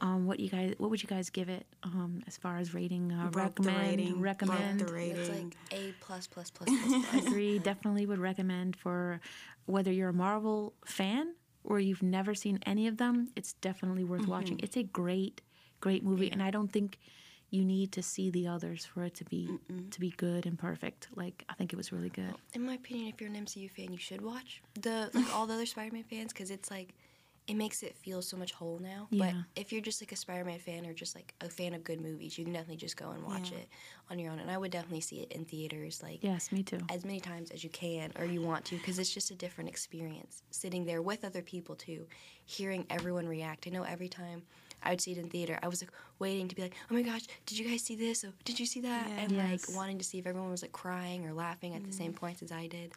Um, 0.00 0.26
what 0.26 0.38
you 0.38 0.48
guys, 0.48 0.74
what 0.78 0.90
would 0.90 1.02
you 1.02 1.08
guys 1.08 1.28
give 1.28 1.48
it 1.48 1.66
um, 1.82 2.22
as 2.28 2.36
far 2.36 2.58
as 2.58 2.72
rating? 2.72 3.10
Uh, 3.12 3.28
Broke 3.30 3.56
the 3.56 3.62
recommend, 3.62 3.88
rating. 3.98 4.20
recommend. 4.20 4.78
Broke 4.78 4.92
the 4.92 5.10
it's 5.10 5.28
like 5.28 5.56
A 5.72 5.92
plus 6.00 6.26
plus 6.28 6.50
plus 6.50 6.68
plus 6.86 7.04
plus. 7.10 7.26
Agree. 7.26 7.58
Definitely 7.58 8.06
would 8.06 8.20
recommend 8.20 8.76
for 8.76 9.20
whether 9.66 9.90
you're 9.92 10.10
a 10.10 10.12
Marvel 10.14 10.72
fan 10.84 11.34
or 11.64 11.80
you've 11.80 12.02
never 12.02 12.34
seen 12.34 12.60
any 12.64 12.86
of 12.86 12.96
them. 12.98 13.30
It's 13.34 13.54
definitely 13.54 14.04
worth 14.04 14.26
watching. 14.28 14.60
It's 14.62 14.76
a 14.76 14.84
great, 14.84 15.40
great 15.80 16.04
movie, 16.04 16.30
and 16.30 16.42
I 16.42 16.50
don't 16.52 16.72
think 16.72 16.98
you 17.50 17.64
need 17.64 17.92
to 17.92 18.02
see 18.02 18.30
the 18.30 18.46
others 18.46 18.84
for 18.84 19.04
it 19.04 19.14
to 19.14 19.24
be 19.24 19.48
to 19.90 19.98
be 20.00 20.10
good 20.10 20.46
and 20.46 20.58
perfect. 20.58 21.08
Like 21.16 21.44
I 21.48 21.54
think 21.54 21.72
it 21.72 21.76
was 21.76 21.90
really 21.92 22.10
good. 22.10 22.34
In 22.54 22.64
my 22.64 22.74
opinion, 22.74 23.08
if 23.08 23.20
you're 23.20 23.30
an 23.30 23.36
MCU 23.44 23.70
fan, 23.70 23.90
you 23.90 23.98
should 23.98 24.20
watch 24.20 24.62
the 24.80 25.10
like 25.12 25.34
all 25.34 25.46
the 25.46 25.54
other 25.54 25.66
Spider 25.66 25.92
Man 25.92 26.04
fans 26.04 26.32
because 26.32 26.50
it's 26.50 26.70
like 26.70 26.94
it 27.48 27.54
makes 27.56 27.82
it 27.82 27.96
feel 27.96 28.20
so 28.22 28.36
much 28.36 28.52
whole 28.52 28.78
now. 28.78 29.08
But 29.10 29.34
if 29.56 29.72
you're 29.72 29.80
just 29.80 30.02
like 30.02 30.12
a 30.12 30.16
Spider 30.16 30.44
Man 30.44 30.58
fan 30.58 30.86
or 30.86 30.92
just 30.92 31.14
like 31.14 31.34
a 31.40 31.48
fan 31.48 31.72
of 31.74 31.82
good 31.82 32.00
movies, 32.00 32.36
you 32.38 32.44
can 32.44 32.52
definitely 32.52 32.76
just 32.76 32.96
go 32.96 33.10
and 33.10 33.24
watch 33.24 33.50
Yeah. 33.52 33.58
it 33.58 33.68
on 34.10 34.18
your 34.18 34.30
own. 34.32 34.38
And 34.38 34.50
I 34.50 34.58
would 34.58 34.70
definitely 34.70 35.00
see 35.00 35.20
it 35.20 35.32
in 35.32 35.44
theaters, 35.46 36.02
like 36.02 36.22
Yes, 36.22 36.52
me 36.52 36.62
too. 36.62 36.78
as 36.90 37.04
many 37.04 37.20
times 37.20 37.50
as 37.50 37.64
you 37.64 37.70
can 37.70 38.12
or 38.18 38.24
you 38.26 38.42
want 38.42 38.64
to 38.66 38.76
because 38.76 38.98
it's 38.98 39.12
just 39.12 39.30
a 39.30 39.34
different 39.34 39.70
experience 39.70 40.42
sitting 40.50 40.84
there 40.84 41.00
with 41.02 41.24
other 41.24 41.42
people 41.42 41.74
too 41.74 42.06
hearing 42.44 42.84
everyone 42.90 43.26
react 43.28 43.66
i 43.66 43.70
know 43.70 43.82
every 43.82 44.08
time 44.08 44.42
i 44.82 44.90
would 44.90 45.00
see 45.00 45.12
it 45.12 45.18
in 45.18 45.28
theater 45.28 45.58
i 45.62 45.68
was 45.68 45.82
like 45.82 45.90
waiting 46.18 46.48
to 46.48 46.54
be 46.54 46.62
like 46.62 46.74
oh 46.90 46.94
my 46.94 47.02
gosh 47.02 47.22
did 47.46 47.58
you 47.58 47.68
guys 47.68 47.82
see 47.82 47.96
this 47.96 48.24
oh, 48.26 48.32
did 48.44 48.58
you 48.60 48.66
see 48.66 48.80
that 48.80 49.08
Yeah. 49.08 49.20
and 49.22 49.32
Yes. 49.32 49.68
like 49.68 49.76
wanting 49.76 49.98
to 49.98 50.04
see 50.04 50.18
if 50.18 50.26
everyone 50.26 50.50
was 50.50 50.62
like 50.62 50.72
crying 50.72 51.26
or 51.26 51.32
laughing 51.32 51.74
at 51.74 51.84
the 51.84 51.92
same 51.92 52.12
mm. 52.12 52.16
points 52.16 52.42
as 52.42 52.52
i 52.52 52.66
did 52.66 52.92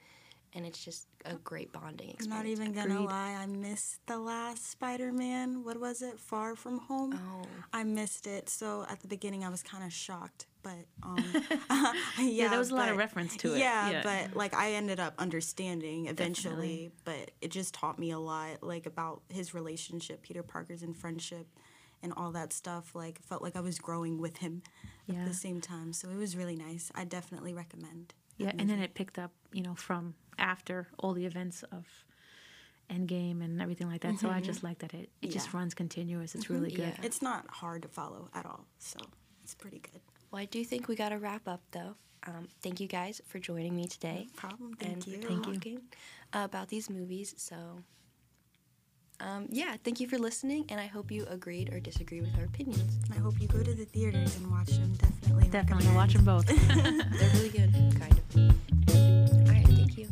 and 0.53 0.65
it's 0.65 0.83
just 0.83 1.07
a 1.25 1.35
great 1.35 1.71
bonding 1.71 2.09
experience. 2.09 2.23
I'm 2.27 2.29
not 2.29 2.45
even 2.45 2.73
gonna 2.73 3.01
lie, 3.03 3.37
I 3.39 3.45
missed 3.45 4.05
the 4.07 4.17
last 4.17 4.69
Spider-Man. 4.71 5.63
What 5.63 5.79
was 5.79 6.01
it? 6.01 6.19
Far 6.19 6.55
From 6.55 6.79
Home. 6.79 7.13
Oh. 7.17 7.47
I 7.73 7.83
missed 7.83 8.27
it. 8.27 8.49
So 8.49 8.85
at 8.89 8.99
the 9.01 9.07
beginning, 9.07 9.43
I 9.43 9.49
was 9.49 9.63
kind 9.63 9.83
of 9.83 9.93
shocked, 9.93 10.47
but 10.63 10.85
um, 11.03 11.17
yeah, 12.19 12.49
there 12.49 12.59
was 12.59 12.71
a 12.71 12.75
lot 12.75 12.89
of 12.89 12.97
reference 12.97 13.37
to 13.37 13.53
it. 13.53 13.59
Yeah, 13.59 13.89
Yeah. 13.89 14.01
but 14.03 14.35
like 14.35 14.53
I 14.53 14.73
ended 14.73 14.99
up 14.99 15.13
understanding 15.17 16.07
eventually. 16.07 16.91
But 17.05 17.31
it 17.41 17.51
just 17.51 17.73
taught 17.73 17.97
me 17.99 18.11
a 18.11 18.19
lot, 18.19 18.61
like 18.61 18.85
about 18.85 19.21
his 19.29 19.53
relationship, 19.53 20.21
Peter 20.21 20.43
Parker's 20.43 20.83
and 20.83 20.95
friendship, 20.95 21.47
and 22.03 22.13
all 22.17 22.31
that 22.31 22.51
stuff. 22.53 22.93
Like 22.95 23.21
felt 23.21 23.41
like 23.41 23.55
I 23.55 23.61
was 23.61 23.79
growing 23.79 24.19
with 24.19 24.37
him 24.37 24.63
at 25.09 25.25
the 25.27 25.33
same 25.33 25.59
time. 25.61 25.93
So 25.93 26.09
it 26.09 26.15
was 26.15 26.35
really 26.37 26.55
nice. 26.55 26.91
I 26.95 27.03
definitely 27.05 27.53
recommend. 27.53 28.13
That 28.39 28.43
Yeah, 28.43 28.51
and 28.59 28.69
then 28.69 28.79
it 28.79 28.93
picked 28.93 29.17
up, 29.19 29.31
you 29.51 29.61
know, 29.63 29.75
from 29.75 30.15
after 30.37 30.87
all 30.99 31.13
the 31.13 31.25
events 31.25 31.63
of 31.71 31.85
Endgame 32.89 33.41
and 33.43 33.61
everything 33.61 33.87
like 33.89 34.01
that. 34.01 34.19
So 34.19 34.29
I 34.29 34.41
just 34.41 34.63
like 34.63 34.79
that 34.79 34.93
it, 34.93 35.09
it 35.21 35.31
just 35.31 35.53
runs 35.53 35.73
continuous. 35.73 36.35
It's 36.35 36.49
really 36.49 36.71
good. 36.71 36.93
Yeah. 36.99 37.05
It's 37.05 37.21
not 37.21 37.47
hard 37.49 37.83
to 37.83 37.87
follow 37.87 38.29
at 38.33 38.45
all, 38.45 38.65
so 38.79 38.99
it's 39.43 39.55
pretty 39.55 39.79
good. 39.79 40.01
well 40.31 40.41
i 40.41 40.45
do 40.45 40.63
think 40.63 40.87
we 40.87 40.95
got 40.95 41.09
to 41.09 41.17
wrap 41.17 41.47
up 41.47 41.61
though 41.71 41.95
um, 42.27 42.47
thank 42.61 42.79
you 42.79 42.87
guys 42.87 43.19
for 43.27 43.39
joining 43.39 43.75
me 43.75 43.87
today 43.87 44.27
No 44.27 44.33
problem. 44.35 44.73
Thank 44.75 44.93
and 44.93 45.07
you. 45.07 45.17
Thank 45.21 45.65
you. 45.65 45.81
about 46.33 46.67
these 46.69 46.87
movies. 46.89 47.33
So, 47.37 47.55
um, 49.21 49.47
yeah, 49.49 49.75
thank 49.83 49.99
you 49.99 50.07
for 50.07 50.17
listening, 50.17 50.65
and 50.69 50.79
I 50.79 50.87
hope 50.87 51.11
you 51.11 51.25
agreed 51.29 51.73
or 51.73 51.79
disagree 51.79 52.21
with 52.21 52.35
our 52.37 52.45
opinions. 52.45 52.99
I 53.13 53.19
hope 53.19 53.39
you 53.39 53.47
go 53.47 53.61
to 53.61 53.73
the 53.73 53.85
theaters 53.85 54.35
and 54.37 54.51
watch 54.51 54.69
them. 54.69 54.93
Definitely, 54.93 55.49
definitely 55.49 55.87
recommend. 55.87 55.95
watch 55.95 56.13
them 56.13 56.25
both. 56.25 56.45
They're 57.19 57.29
really 57.35 57.49
good, 57.49 57.71
kind 57.99 58.19
of. 58.19 59.47
All 59.47 59.53
right, 59.53 59.67
thank 59.67 59.97
you. 59.97 60.07